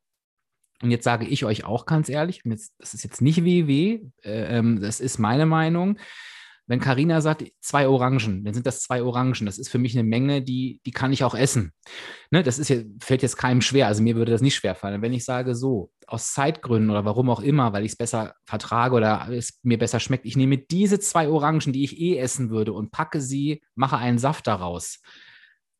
[0.81, 4.57] Und jetzt sage ich euch auch ganz ehrlich, jetzt, das ist jetzt nicht WW, äh,
[4.57, 5.99] ähm, das ist meine Meinung.
[6.65, 9.45] Wenn Karina sagt, zwei Orangen, dann sind das zwei Orangen.
[9.45, 11.73] Das ist für mich eine Menge, die, die kann ich auch essen.
[12.31, 13.87] Ne, das ist ja, fällt jetzt keinem schwer.
[13.87, 15.01] Also mir würde das nicht schwer fallen.
[15.01, 18.95] Wenn ich sage, so, aus Zeitgründen oder warum auch immer, weil ich es besser vertrage
[18.95, 22.73] oder es mir besser schmeckt, ich nehme diese zwei Orangen, die ich eh essen würde
[22.73, 24.99] und packe sie, mache einen Saft daraus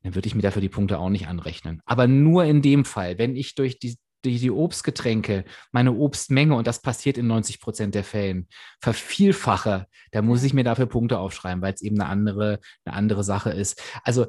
[0.04, 1.80] dann würde ich mir dafür die Punkte auch nicht anrechnen.
[1.86, 6.66] Aber nur in dem Fall, wenn ich durch die, die, die Obstgetränke, meine Obstmenge, und
[6.66, 8.48] das passiert in 90 Prozent der Fällen,
[8.80, 13.24] vervielfache, da muss ich mir dafür Punkte aufschreiben, weil es eben eine andere, eine andere
[13.24, 13.82] Sache ist.
[14.02, 14.26] Also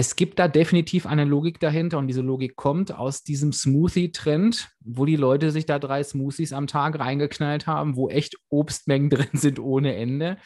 [0.00, 5.04] es gibt da definitiv eine Logik dahinter und diese Logik kommt aus diesem Smoothie-Trend, wo
[5.04, 9.58] die Leute sich da drei Smoothies am Tag reingeknallt haben, wo echt Obstmengen drin sind
[9.58, 10.38] ohne Ende.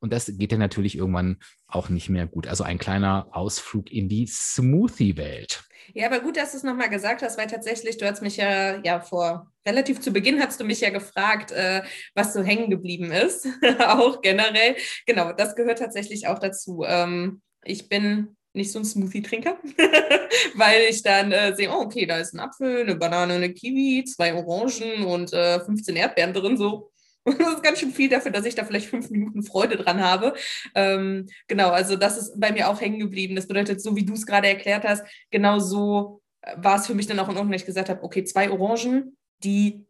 [0.00, 1.38] Und das geht dann natürlich irgendwann
[1.68, 2.48] auch nicht mehr gut.
[2.48, 5.64] Also ein kleiner Ausflug in die Smoothie-Welt.
[5.94, 8.76] Ja, aber gut, dass du es nochmal gesagt hast, weil tatsächlich, du hast mich ja,
[8.84, 11.80] ja vor relativ zu Beginn hast du mich ja gefragt, äh,
[12.14, 13.48] was so hängen geblieben ist.
[13.78, 14.76] auch generell.
[15.06, 16.84] Genau, das gehört tatsächlich auch dazu.
[16.86, 19.58] Ähm, ich bin nicht so ein Smoothie-Trinker,
[20.54, 24.04] weil ich dann äh, sehe, oh, okay, da ist ein Apfel, eine Banane, eine Kiwi,
[24.04, 26.90] zwei Orangen und äh, 15 Erdbeeren drin, so
[27.38, 30.34] das ist ganz schön viel dafür, dass ich da vielleicht fünf Minuten Freude dran habe.
[30.74, 33.36] Ähm, genau, also das ist bei mir auch hängen geblieben.
[33.36, 36.94] Das bedeutet, so wie du es gerade erklärt hast, genau so äh, war es für
[36.94, 39.84] mich dann auch in Ordnung, dass ich gesagt habe, okay, zwei Orangen, die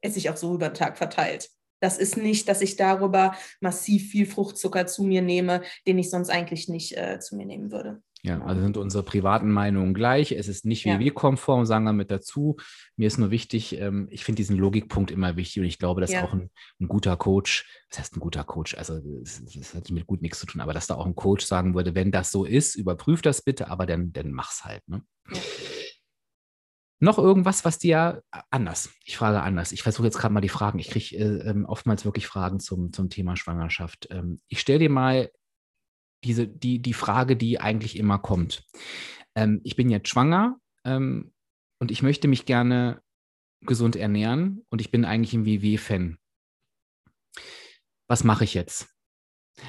[0.00, 1.48] esse ich auch so über den Tag verteilt.
[1.84, 6.30] Das ist nicht, dass ich darüber massiv viel Fruchtzucker zu mir nehme, den ich sonst
[6.30, 8.00] eigentlich nicht äh, zu mir nehmen würde.
[8.22, 10.32] Ja, also sind unsere privaten Meinungen gleich.
[10.32, 12.56] Es ist nicht WW-konform, sagen wir mit dazu.
[12.96, 16.10] Mir ist nur wichtig, ähm, ich finde diesen Logikpunkt immer wichtig und ich glaube, dass
[16.10, 16.24] ja.
[16.24, 18.78] auch ein, ein, guter Coach, was heißt ein guter Coach?
[18.78, 21.74] Also, das, hat mit gut nichts zu tun, aber dass da auch ein Coach sagen
[21.74, 24.88] würde, wenn das so ist, überprüf das bitte, aber dann, dann mach's halt.
[24.88, 25.02] Ne?
[25.30, 25.40] Ja.
[27.04, 28.90] Noch irgendwas, was dir anders?
[29.04, 29.72] Ich frage anders.
[29.72, 30.78] Ich versuche jetzt gerade mal die Fragen.
[30.78, 34.08] Ich kriege äh, ähm, oftmals wirklich Fragen zum, zum Thema Schwangerschaft.
[34.10, 35.30] Ähm, ich stelle dir mal
[36.24, 38.64] diese, die, die Frage, die eigentlich immer kommt.
[39.34, 41.34] Ähm, ich bin jetzt schwanger ähm,
[41.78, 43.02] und ich möchte mich gerne
[43.60, 46.16] gesund ernähren und ich bin eigentlich ein WW-Fan.
[48.08, 48.88] Was mache ich jetzt?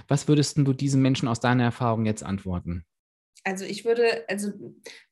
[0.07, 2.85] Was würdest du diesen Menschen aus deiner Erfahrung jetzt antworten?
[3.45, 4.51] Also ich würde, also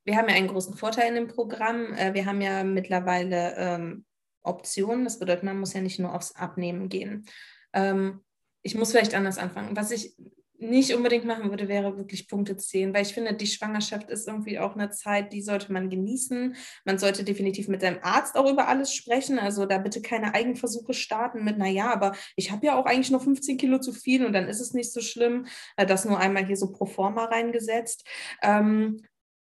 [0.03, 1.93] wir haben ja einen großen Vorteil in dem Programm.
[1.93, 4.05] Äh, wir haben ja mittlerweile ähm,
[4.41, 5.03] Optionen.
[5.03, 7.25] Das bedeutet, man muss ja nicht nur aufs Abnehmen gehen.
[7.73, 8.21] Ähm,
[8.63, 9.77] ich muss vielleicht anders anfangen.
[9.77, 10.15] Was ich
[10.64, 14.59] nicht unbedingt machen würde, wäre wirklich Punkte 10, weil ich finde, die Schwangerschaft ist irgendwie
[14.59, 16.55] auch eine Zeit, die sollte man genießen.
[16.86, 19.39] Man sollte definitiv mit seinem Arzt auch über alles sprechen.
[19.39, 23.24] Also da bitte keine Eigenversuche starten mit, naja, aber ich habe ja auch eigentlich noch
[23.24, 25.45] 15 Kilo zu viel und dann ist es nicht so schlimm.
[25.78, 28.07] Äh, das nur einmal hier so pro forma reingesetzt.
[28.41, 29.03] Ähm,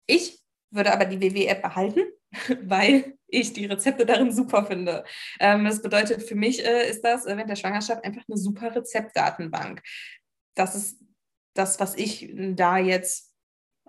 [0.06, 2.00] ich würde aber die WW-App behalten,
[2.62, 5.04] weil ich die Rezepte darin super finde.
[5.40, 9.82] Ähm, das bedeutet, für mich äh, ist das während der Schwangerschaft einfach eine super Rezeptdatenbank
[10.54, 11.00] das ist
[11.54, 13.32] das, was ich da jetzt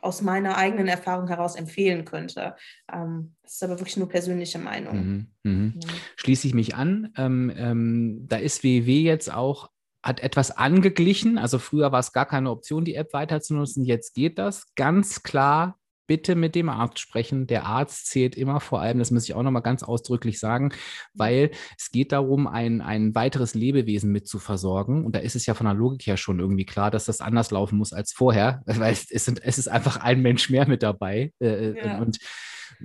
[0.01, 2.55] aus meiner eigenen Erfahrung heraus empfehlen könnte.
[2.91, 5.28] Ähm, das ist aber wirklich nur persönliche Meinung.
[5.43, 5.74] Mhm, mh.
[5.82, 5.89] ja.
[6.18, 7.11] Schließe ich mich an.
[7.18, 9.70] Ähm, ähm, da ist WW jetzt auch
[10.03, 11.39] hat etwas angeglichen.
[11.39, 13.84] Also früher war es gar keine Option, die App weiter zu nutzen.
[13.84, 17.47] Jetzt geht das ganz klar bitte mit dem Arzt sprechen.
[17.47, 20.74] Der Arzt zählt immer vor allem, das muss ich auch nochmal ganz ausdrücklich sagen,
[21.14, 25.06] weil es geht darum, ein, ein weiteres Lebewesen mit zu versorgen.
[25.06, 27.51] Und da ist es ja von der Logik her schon irgendwie klar, dass das anders
[27.51, 30.84] laufen muss als vorher, weil es, es, sind, es ist einfach ein Mensch mehr mit
[30.84, 31.34] dabei.
[31.39, 31.97] Äh, äh, ja.
[31.99, 32.20] Und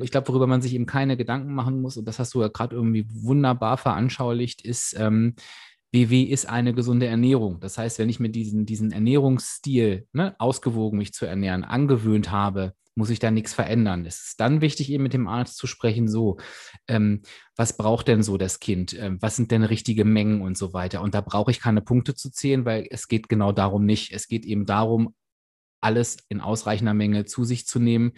[0.00, 2.48] ich glaube, worüber man sich eben keine Gedanken machen muss, und das hast du ja
[2.48, 5.34] gerade irgendwie wunderbar veranschaulicht, ist, ähm,
[5.92, 7.58] BW ist eine gesunde Ernährung.
[7.60, 12.74] Das heißt, wenn ich mir diesen, diesen Ernährungsstil, ne, ausgewogen mich zu ernähren, angewöhnt habe,
[13.00, 14.04] muss ich da nichts verändern.
[14.04, 16.36] Es ist dann wichtig, eben mit dem Arzt zu sprechen, so,
[16.86, 17.22] ähm,
[17.56, 18.92] was braucht denn so das Kind?
[18.92, 21.00] Ähm, was sind denn richtige Mengen und so weiter?
[21.00, 24.12] Und da brauche ich keine Punkte zu zählen, weil es geht genau darum nicht.
[24.12, 25.14] Es geht eben darum,
[25.80, 28.12] alles in ausreichender Menge zu sich zu nehmen.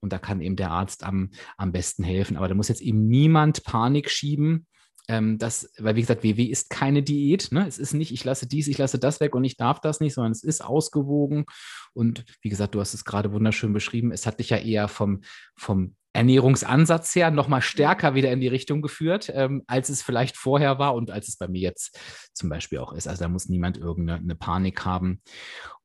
[0.00, 2.36] Und da kann eben der Arzt am, am besten helfen.
[2.36, 4.66] Aber da muss jetzt eben niemand Panik schieben,
[5.08, 7.48] ähm, das, weil wie gesagt, WW ist keine Diät.
[7.50, 7.66] Ne?
[7.66, 10.14] Es ist nicht, ich lasse dies, ich lasse das weg und ich darf das nicht,
[10.14, 11.46] sondern es ist ausgewogen.
[11.94, 14.12] Und wie gesagt, du hast es gerade wunderschön beschrieben.
[14.12, 15.22] Es hat dich ja eher vom,
[15.56, 20.78] vom Ernährungsansatz her nochmal stärker wieder in die Richtung geführt, ähm, als es vielleicht vorher
[20.78, 21.98] war und als es bei mir jetzt
[22.32, 23.06] zum Beispiel auch ist.
[23.06, 25.22] Also da muss niemand irgendeine Panik haben.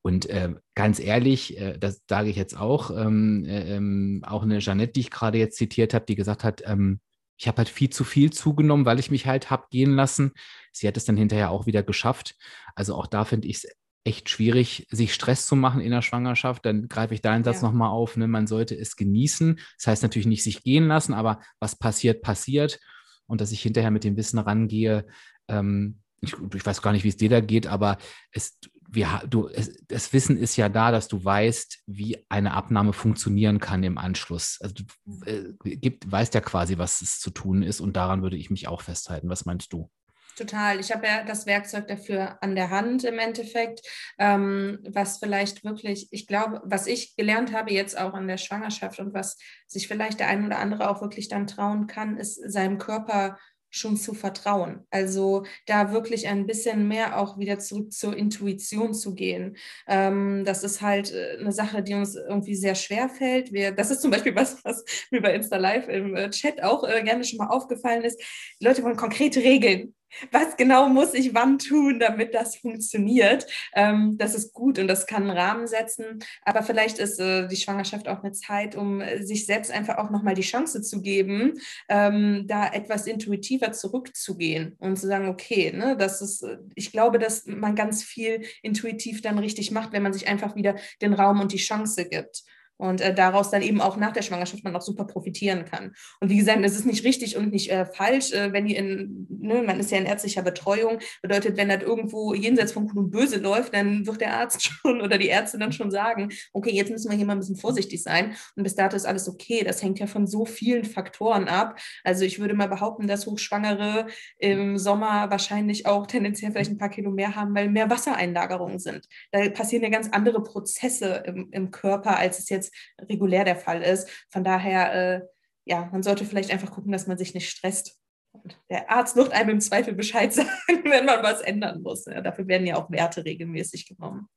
[0.01, 4.59] Und äh, ganz ehrlich, äh, das sage ich jetzt auch, ähm, äh, ähm, auch eine
[4.59, 6.99] Jeanette, die ich gerade jetzt zitiert habe, die gesagt hat, ähm,
[7.37, 10.31] ich habe halt viel zu viel zugenommen, weil ich mich halt habe gehen lassen.
[10.71, 12.35] Sie hat es dann hinterher auch wieder geschafft.
[12.75, 13.67] Also auch da finde ich es
[14.05, 16.65] echt schwierig, sich Stress zu machen in der Schwangerschaft.
[16.65, 17.67] Dann greife ich deinen Satz ja.
[17.67, 18.17] nochmal auf.
[18.17, 18.27] Ne?
[18.27, 19.59] Man sollte es genießen.
[19.77, 22.79] Das heißt natürlich nicht sich gehen lassen, aber was passiert, passiert.
[23.25, 25.05] Und dass ich hinterher mit dem Wissen rangehe,
[25.47, 27.97] ähm, ich, ich, weiß gar nicht, wie es dir da geht, aber
[28.31, 28.57] es,
[28.93, 33.59] wir, du, es, das Wissen ist ja da, dass du weißt, wie eine Abnahme funktionieren
[33.59, 34.59] kann im Anschluss.
[34.61, 35.57] Also du mhm.
[35.63, 38.67] äh, gibt, weißt ja quasi, was es zu tun ist und daran würde ich mich
[38.67, 39.29] auch festhalten.
[39.29, 39.89] Was meinst du?
[40.35, 40.79] Total.
[40.79, 43.81] Ich habe ja das Werkzeug dafür an der Hand im Endeffekt,
[44.17, 48.99] ähm, was vielleicht wirklich, ich glaube, was ich gelernt habe jetzt auch in der Schwangerschaft
[48.99, 49.37] und was
[49.67, 53.37] sich vielleicht der ein oder andere auch wirklich dann trauen kann, ist seinem Körper
[53.73, 54.85] schon zu vertrauen.
[54.91, 59.57] Also da wirklich ein bisschen mehr auch wieder zurück zur Intuition zu gehen.
[59.87, 63.51] Ähm, das ist halt äh, eine Sache, die uns irgendwie sehr schwer fällt.
[63.51, 66.83] Wir, das ist zum Beispiel was, was mir bei Insta Live im äh, Chat auch
[66.83, 68.21] äh, gerne schon mal aufgefallen ist.
[68.61, 69.95] Die Leute wollen konkrete Regeln
[70.31, 73.45] was genau muss ich wann tun, damit das funktioniert.
[73.73, 76.19] Ähm, das ist gut und das kann einen Rahmen setzen.
[76.43, 80.35] Aber vielleicht ist äh, die Schwangerschaft auch eine Zeit, um sich selbst einfach auch nochmal
[80.35, 81.53] die Chance zu geben,
[81.89, 87.19] ähm, da etwas intuitiver zurückzugehen und zu sagen, okay, ne, das ist, äh, ich glaube,
[87.19, 91.39] dass man ganz viel intuitiv dann richtig macht, wenn man sich einfach wieder den Raum
[91.39, 92.43] und die Chance gibt
[92.77, 95.93] und äh, daraus dann eben auch nach der Schwangerschaft man auch super profitieren kann.
[96.19, 99.27] Und wie gesagt, es ist nicht richtig und nicht äh, falsch, äh, wenn die in,
[99.29, 103.11] ne, man ist ja in ärztlicher Betreuung, bedeutet, wenn das irgendwo jenseits von Gut und
[103.11, 106.91] Böse läuft, dann wird der Arzt schon oder die Ärzte dann schon sagen, okay, jetzt
[106.91, 109.63] müssen wir hier mal ein bisschen vorsichtig sein und bis dato ist alles okay.
[109.63, 111.79] Das hängt ja von so vielen Faktoren ab.
[112.03, 114.07] Also ich würde mal behaupten, dass Hochschwangere
[114.37, 119.07] im Sommer wahrscheinlich auch tendenziell vielleicht ein paar Kilo mehr haben, weil mehr Wassereinlagerungen sind.
[119.31, 123.81] Da passieren ja ganz andere Prozesse im, im Körper, als es jetzt regulär der Fall
[123.81, 124.09] ist.
[124.29, 125.21] Von daher, äh,
[125.65, 127.99] ja, man sollte vielleicht einfach gucken, dass man sich nicht stresst.
[128.31, 130.49] Und der Arzt wird einem im Zweifel Bescheid sagen,
[130.83, 132.05] wenn man was ändern muss.
[132.05, 134.27] Ja, dafür werden ja auch Werte regelmäßig genommen.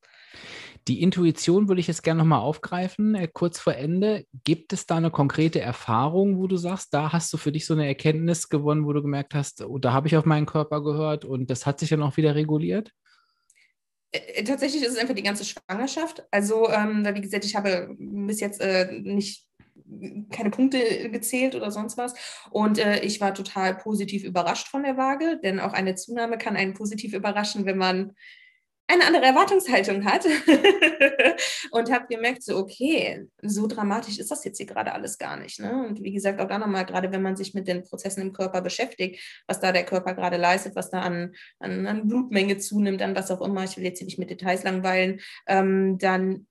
[0.89, 4.25] Die Intuition würde ich jetzt gerne nochmal aufgreifen, äh, kurz vor Ende.
[4.45, 7.75] Gibt es da eine konkrete Erfahrung, wo du sagst, da hast du für dich so
[7.75, 11.25] eine Erkenntnis gewonnen, wo du gemerkt hast, oh, da habe ich auf meinen Körper gehört
[11.25, 12.93] und das hat sich ja noch wieder reguliert?
[14.17, 16.25] Äh, tatsächlich ist es einfach die ganze Schwangerschaft.
[16.31, 19.47] Also, ähm, wie gesagt, ich habe bis jetzt äh, nicht
[20.31, 22.15] keine Punkte gezählt oder sonst was.
[22.51, 26.57] Und äh, ich war total positiv überrascht von der Waage, denn auch eine Zunahme kann
[26.57, 28.13] einen positiv überraschen, wenn man
[28.89, 30.25] eine andere Erwartungshaltung hat
[31.73, 35.59] und habe gemerkt, so okay, so dramatisch ist das jetzt hier gerade alles gar nicht.
[35.59, 35.87] Ne?
[35.87, 38.63] Und wie gesagt, auch da nochmal, gerade wenn man sich mit den Prozessen im Körper
[38.63, 43.17] beschäftigt, was da der Körper gerade leistet, was da an, an, an, Blutmenge zunimmt, an
[43.17, 46.47] was auch immer, ich will jetzt hier nicht mit Details langweilen, ähm, dann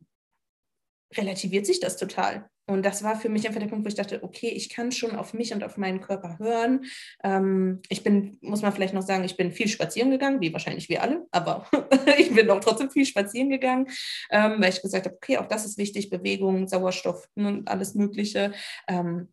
[1.16, 2.50] relativiert sich das total.
[2.68, 5.16] Und das war für mich einfach der Punkt, wo ich dachte, okay, ich kann schon
[5.16, 6.86] auf mich und auf meinen Körper hören.
[7.24, 10.90] Ähm, ich bin, muss man vielleicht noch sagen, ich bin viel spazieren gegangen, wie wahrscheinlich
[10.90, 11.68] wir alle, aber
[12.18, 13.88] ich bin auch trotzdem viel spazieren gegangen,
[14.32, 17.94] ähm, weil ich gesagt habe, okay, auch das ist wichtig, Bewegung, Sauerstoff und ne, alles
[17.94, 18.54] Mögliche.
[18.88, 19.30] Ähm,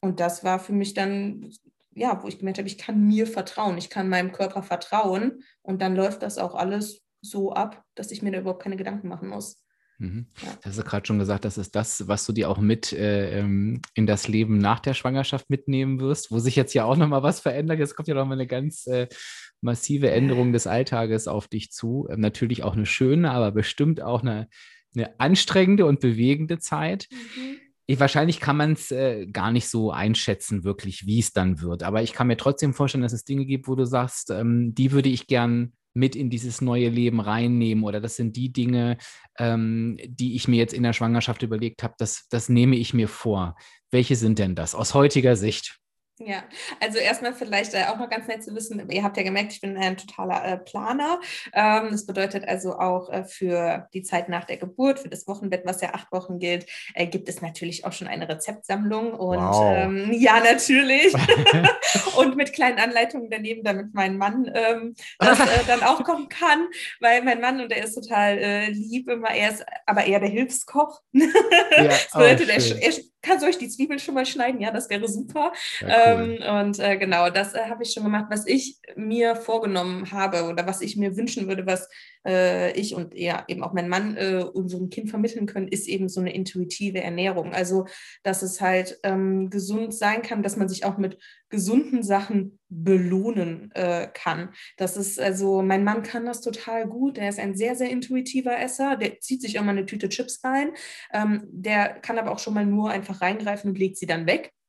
[0.00, 1.52] und das war für mich dann,
[1.94, 5.82] ja, wo ich gemerkt habe, ich kann mir vertrauen, ich kann meinem Körper vertrauen und
[5.82, 9.28] dann läuft das auch alles so ab, dass ich mir da überhaupt keine Gedanken machen
[9.28, 9.62] muss.
[10.00, 10.26] Mhm.
[10.42, 10.48] Ja.
[10.56, 13.38] Das hast du gerade schon gesagt, das ist das, was du dir auch mit äh,
[13.38, 17.22] ähm, in das Leben nach der Schwangerschaft mitnehmen wirst, wo sich jetzt ja auch nochmal
[17.22, 17.78] was verändert.
[17.78, 19.08] Jetzt kommt ja nochmal eine ganz äh,
[19.60, 22.08] massive Änderung des Alltages auf dich zu.
[22.10, 24.48] Ähm, natürlich auch eine schöne, aber bestimmt auch eine,
[24.96, 27.06] eine anstrengende und bewegende Zeit.
[27.10, 27.58] Mhm.
[27.84, 31.82] Ich, wahrscheinlich kann man es äh, gar nicht so einschätzen, wirklich, wie es dann wird.
[31.82, 34.92] Aber ich kann mir trotzdem vorstellen, dass es Dinge gibt, wo du sagst, ähm, die
[34.92, 38.96] würde ich gern mit in dieses neue Leben reinnehmen oder das sind die Dinge,
[39.38, 43.08] ähm, die ich mir jetzt in der Schwangerschaft überlegt habe, das, das nehme ich mir
[43.08, 43.56] vor.
[43.90, 45.79] Welche sind denn das aus heutiger Sicht?
[46.22, 46.44] Ja,
[46.80, 49.60] also erstmal vielleicht äh, auch noch ganz nett zu wissen, ihr habt ja gemerkt, ich
[49.62, 51.18] bin ein totaler äh, Planer.
[51.54, 55.64] Ähm, das bedeutet also auch äh, für die Zeit nach der Geburt, für das Wochenbett,
[55.64, 56.66] was ja acht Wochen gilt,
[57.10, 59.14] gibt es natürlich auch schon eine Rezeptsammlung.
[59.14, 59.74] Und wow.
[59.74, 61.14] ähm, ja, natürlich.
[62.16, 66.66] und mit kleinen Anleitungen daneben, damit mein Mann ähm, das äh, dann auch kochen kann,
[67.00, 70.28] weil mein Mann, und er ist total äh, lieb immer, er ist aber eher der
[70.28, 71.00] Hilfskoch.
[71.12, 71.26] ja,
[71.84, 72.92] das bedeutet, oh, er, er
[73.22, 74.60] kannst du euch die Zwiebeln schon mal schneiden?
[74.60, 75.52] Ja, das wäre super.
[75.80, 76.38] Ja, cool.
[76.40, 78.26] ähm, und äh, genau, das äh, habe ich schon gemacht.
[78.30, 81.88] Was ich mir vorgenommen habe oder was ich mir wünschen würde, was
[82.26, 86.08] äh, ich und ja, eben auch mein Mann äh, unserem Kind vermitteln können, ist eben
[86.08, 87.52] so eine intuitive Ernährung.
[87.52, 87.86] Also,
[88.22, 91.18] dass es halt ähm, gesund sein kann, dass man sich auch mit
[91.50, 94.50] gesunden Sachen belohnen äh, kann.
[94.76, 97.16] Das ist also, mein Mann kann das total gut.
[97.16, 98.96] Der ist ein sehr, sehr intuitiver Esser.
[98.96, 100.70] Der zieht sich auch mal eine Tüte Chips rein.
[101.12, 104.52] Ähm, der kann aber auch schon mal nur einfach reingreifen und legt sie dann weg.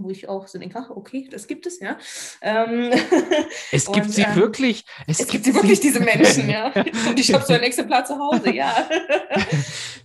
[0.00, 1.96] Wo ich auch so denke, ach, okay, das gibt es, ja.
[2.42, 2.90] Ähm,
[3.72, 4.84] es gibt und, sie ähm, wirklich.
[5.06, 6.70] Es, es gibt, gibt sie wirklich, diese Menschen, ja.
[7.08, 8.88] Und ich habe so ein Exemplar zu Hause, ja.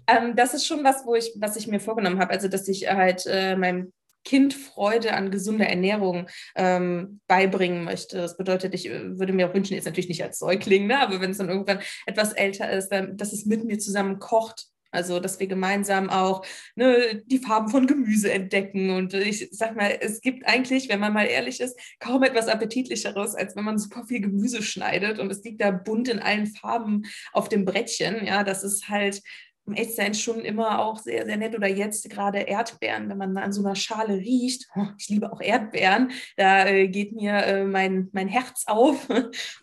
[0.08, 2.32] ähm, das ist schon was, wo ich, was ich mir vorgenommen habe.
[2.32, 3.92] Also, dass ich halt äh, meinem
[4.24, 8.18] Kind Freude an gesunder Ernährung ähm, beibringen möchte.
[8.18, 11.22] Das bedeutet, ich äh, würde mir auch wünschen, jetzt natürlich nicht als Säugling, ne, aber
[11.22, 14.68] wenn es dann irgendwann etwas älter ist, dann, dass es mit mir zusammen kocht.
[14.94, 16.46] Also, dass wir gemeinsam auch
[16.76, 18.92] ne, die Farben von Gemüse entdecken.
[18.92, 23.34] Und ich sag mal, es gibt eigentlich, wenn man mal ehrlich ist, kaum etwas Appetitlicheres,
[23.34, 27.04] als wenn man super viel Gemüse schneidet und es liegt da bunt in allen Farben
[27.32, 28.24] auf dem Brettchen.
[28.24, 29.24] Ja, das ist halt
[29.66, 31.56] um echt sein schon immer auch sehr, sehr nett.
[31.56, 34.68] Oder jetzt gerade Erdbeeren, wenn man an so einer Schale riecht.
[34.76, 36.12] Oh, ich liebe auch Erdbeeren.
[36.36, 39.10] Da äh, geht mir äh, mein, mein Herz auf.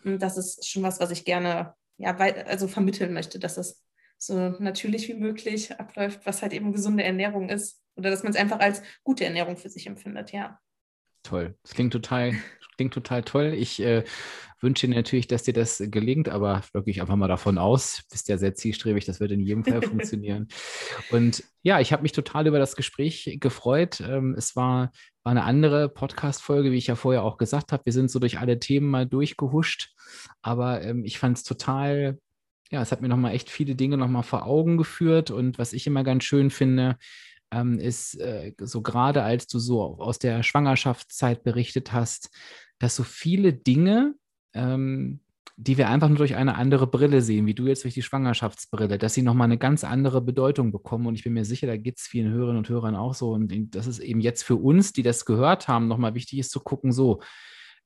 [0.03, 3.83] Und das ist schon was, was ich gerne ja, also vermitteln möchte, dass es
[4.17, 7.81] so natürlich wie möglich abläuft, was halt eben gesunde Ernährung ist.
[7.95, 10.59] Oder dass man es einfach als gute Ernährung für sich empfindet, ja.
[11.23, 11.55] Toll.
[11.61, 12.33] Das klingt total,
[12.81, 13.53] klingt total toll.
[13.55, 14.03] Ich äh,
[14.59, 18.01] wünsche dir natürlich, dass dir das gelingt, aber wirklich einfach mal davon aus.
[18.09, 20.47] Bist ja sehr zielstrebig, das wird in jedem Fall funktionieren.
[21.11, 24.01] Und ja, ich habe mich total über das Gespräch gefreut.
[24.01, 24.91] Ähm, es war,
[25.23, 27.85] war eine andere Podcast-Folge, wie ich ja vorher auch gesagt habe.
[27.85, 29.93] Wir sind so durch alle Themen mal durchgehuscht,
[30.41, 32.17] aber ähm, ich fand es total
[32.71, 35.29] ja, es hat mir nochmal echt viele Dinge nochmal vor Augen geführt.
[35.29, 36.95] Und was ich immer ganz schön finde,
[37.51, 42.29] ähm, ist äh, so gerade als du so aus der Schwangerschaftszeit berichtet hast,
[42.81, 44.15] dass so viele Dinge,
[44.53, 45.21] ähm,
[45.55, 48.97] die wir einfach nur durch eine andere Brille sehen, wie du jetzt durch die Schwangerschaftsbrille,
[48.97, 51.05] dass sie nochmal eine ganz andere Bedeutung bekommen.
[51.05, 53.33] Und ich bin mir sicher, da geht es vielen Hörerinnen und Hörern auch so.
[53.33, 56.59] Und das ist eben jetzt für uns, die das gehört haben, nochmal wichtig ist zu
[56.59, 57.21] gucken, so,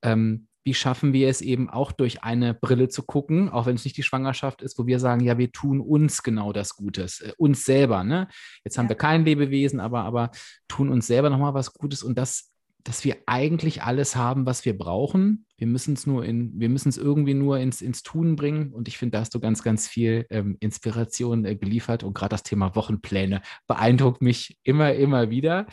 [0.02, 3.84] ähm, wie schaffen wir es eben auch durch eine Brille zu gucken, auch wenn es
[3.84, 7.34] nicht die Schwangerschaft ist, wo wir sagen, ja, wir tun uns genau das Gutes, äh,
[7.38, 8.04] uns selber.
[8.04, 8.30] Ne?
[8.64, 8.90] Jetzt haben ja.
[8.92, 10.32] wir kein Lebewesen, aber, aber
[10.70, 12.55] tun uns selber nochmal was Gutes und das
[12.86, 15.48] dass wir eigentlich alles haben, was wir brauchen.
[15.58, 18.74] Wir müssen es nur in, wir müssen es irgendwie nur ins, ins Tun bringen.
[18.74, 22.04] Und ich finde, da hast du ganz, ganz viel ähm, Inspiration äh, geliefert.
[22.04, 25.66] Und gerade das Thema Wochenpläne beeindruckt mich immer, immer wieder.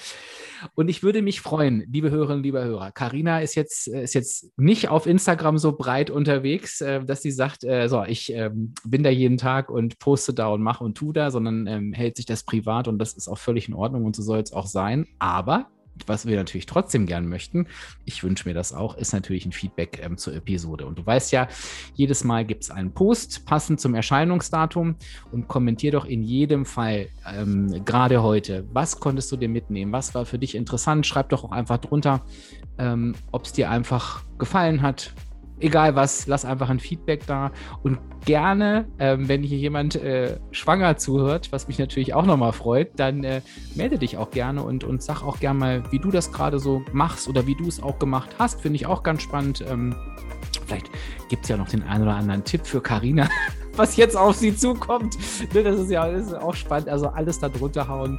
[0.74, 2.92] Und ich würde mich freuen, liebe Hörerinnen, liebe Hörer.
[2.92, 7.30] Karina ist jetzt, äh, ist jetzt nicht auf Instagram so breit unterwegs, äh, dass sie
[7.30, 10.96] sagt, äh, so, ich ähm, bin da jeden Tag und poste da und mache und
[10.96, 14.06] tu da, sondern ähm, hält sich das privat und das ist auch völlig in Ordnung
[14.06, 15.06] und so soll es auch sein.
[15.18, 15.68] Aber
[16.06, 17.66] was wir natürlich trotzdem gern möchten,
[18.04, 20.86] ich wünsche mir das auch, ist natürlich ein Feedback ähm, zur Episode.
[20.86, 21.48] Und du weißt ja,
[21.94, 24.96] jedes Mal gibt es einen Post passend zum Erscheinungsdatum.
[25.30, 30.14] Und kommentier doch in jedem Fall, ähm, gerade heute, was konntest du dir mitnehmen, was
[30.14, 32.24] war für dich interessant, schreib doch auch einfach drunter,
[32.78, 35.14] ähm, ob es dir einfach gefallen hat,
[35.62, 37.50] egal was, lass einfach ein Feedback da.
[37.82, 42.98] Und gerne, ähm, wenn hier jemand äh, schwanger zuhört, was mich natürlich auch nochmal freut,
[42.98, 43.40] dann äh,
[43.74, 46.82] melde dich auch gerne und, und sag auch gerne mal, wie du das gerade so
[46.92, 48.60] machst oder wie du es auch gemacht hast.
[48.60, 49.64] Finde ich auch ganz spannend.
[49.68, 49.94] Ähm,
[50.66, 50.90] vielleicht
[51.28, 53.28] gibt es ja noch den einen oder anderen Tipp für Karina,
[53.76, 55.16] was jetzt auf sie zukommt.
[55.54, 56.88] Ne, das ist ja das ist auch spannend.
[56.88, 58.18] Also alles da drunter hauen.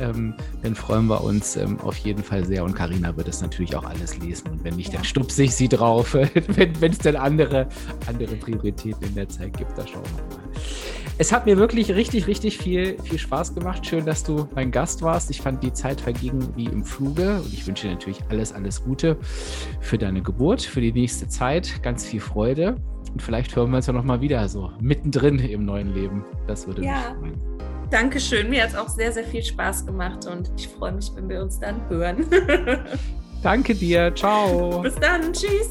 [0.00, 2.64] Ähm, dann freuen wir uns ähm, auf jeden Fall sehr.
[2.64, 4.50] Und Karina wird es natürlich auch alles lesen.
[4.50, 7.68] Und wenn nicht, dann stupse ich sie drauf, wenn es denn andere,
[8.06, 9.76] andere Prioritäten in der Zeit gibt.
[9.76, 10.44] Da schauen wir mal.
[11.16, 13.86] Es hat mir wirklich richtig, richtig viel, viel Spaß gemacht.
[13.86, 15.30] Schön, dass du mein Gast warst.
[15.30, 18.82] Ich fand die Zeit verging wie im Fluge und ich wünsche dir natürlich alles, alles
[18.82, 19.16] Gute
[19.80, 21.82] für deine Geburt, für die nächste Zeit.
[21.82, 22.76] Ganz viel Freude
[23.14, 26.24] und vielleicht hören wir uns ja nochmal wieder so mittendrin im neuen Leben.
[26.48, 27.14] Das würde ja.
[27.20, 27.54] mich freuen.
[27.90, 28.50] Dankeschön.
[28.50, 31.40] Mir hat es auch sehr, sehr viel Spaß gemacht und ich freue mich, wenn wir
[31.40, 32.26] uns dann hören.
[33.42, 34.12] Danke dir.
[34.16, 34.80] Ciao.
[34.80, 35.32] Bis dann.
[35.32, 35.70] Tschüss.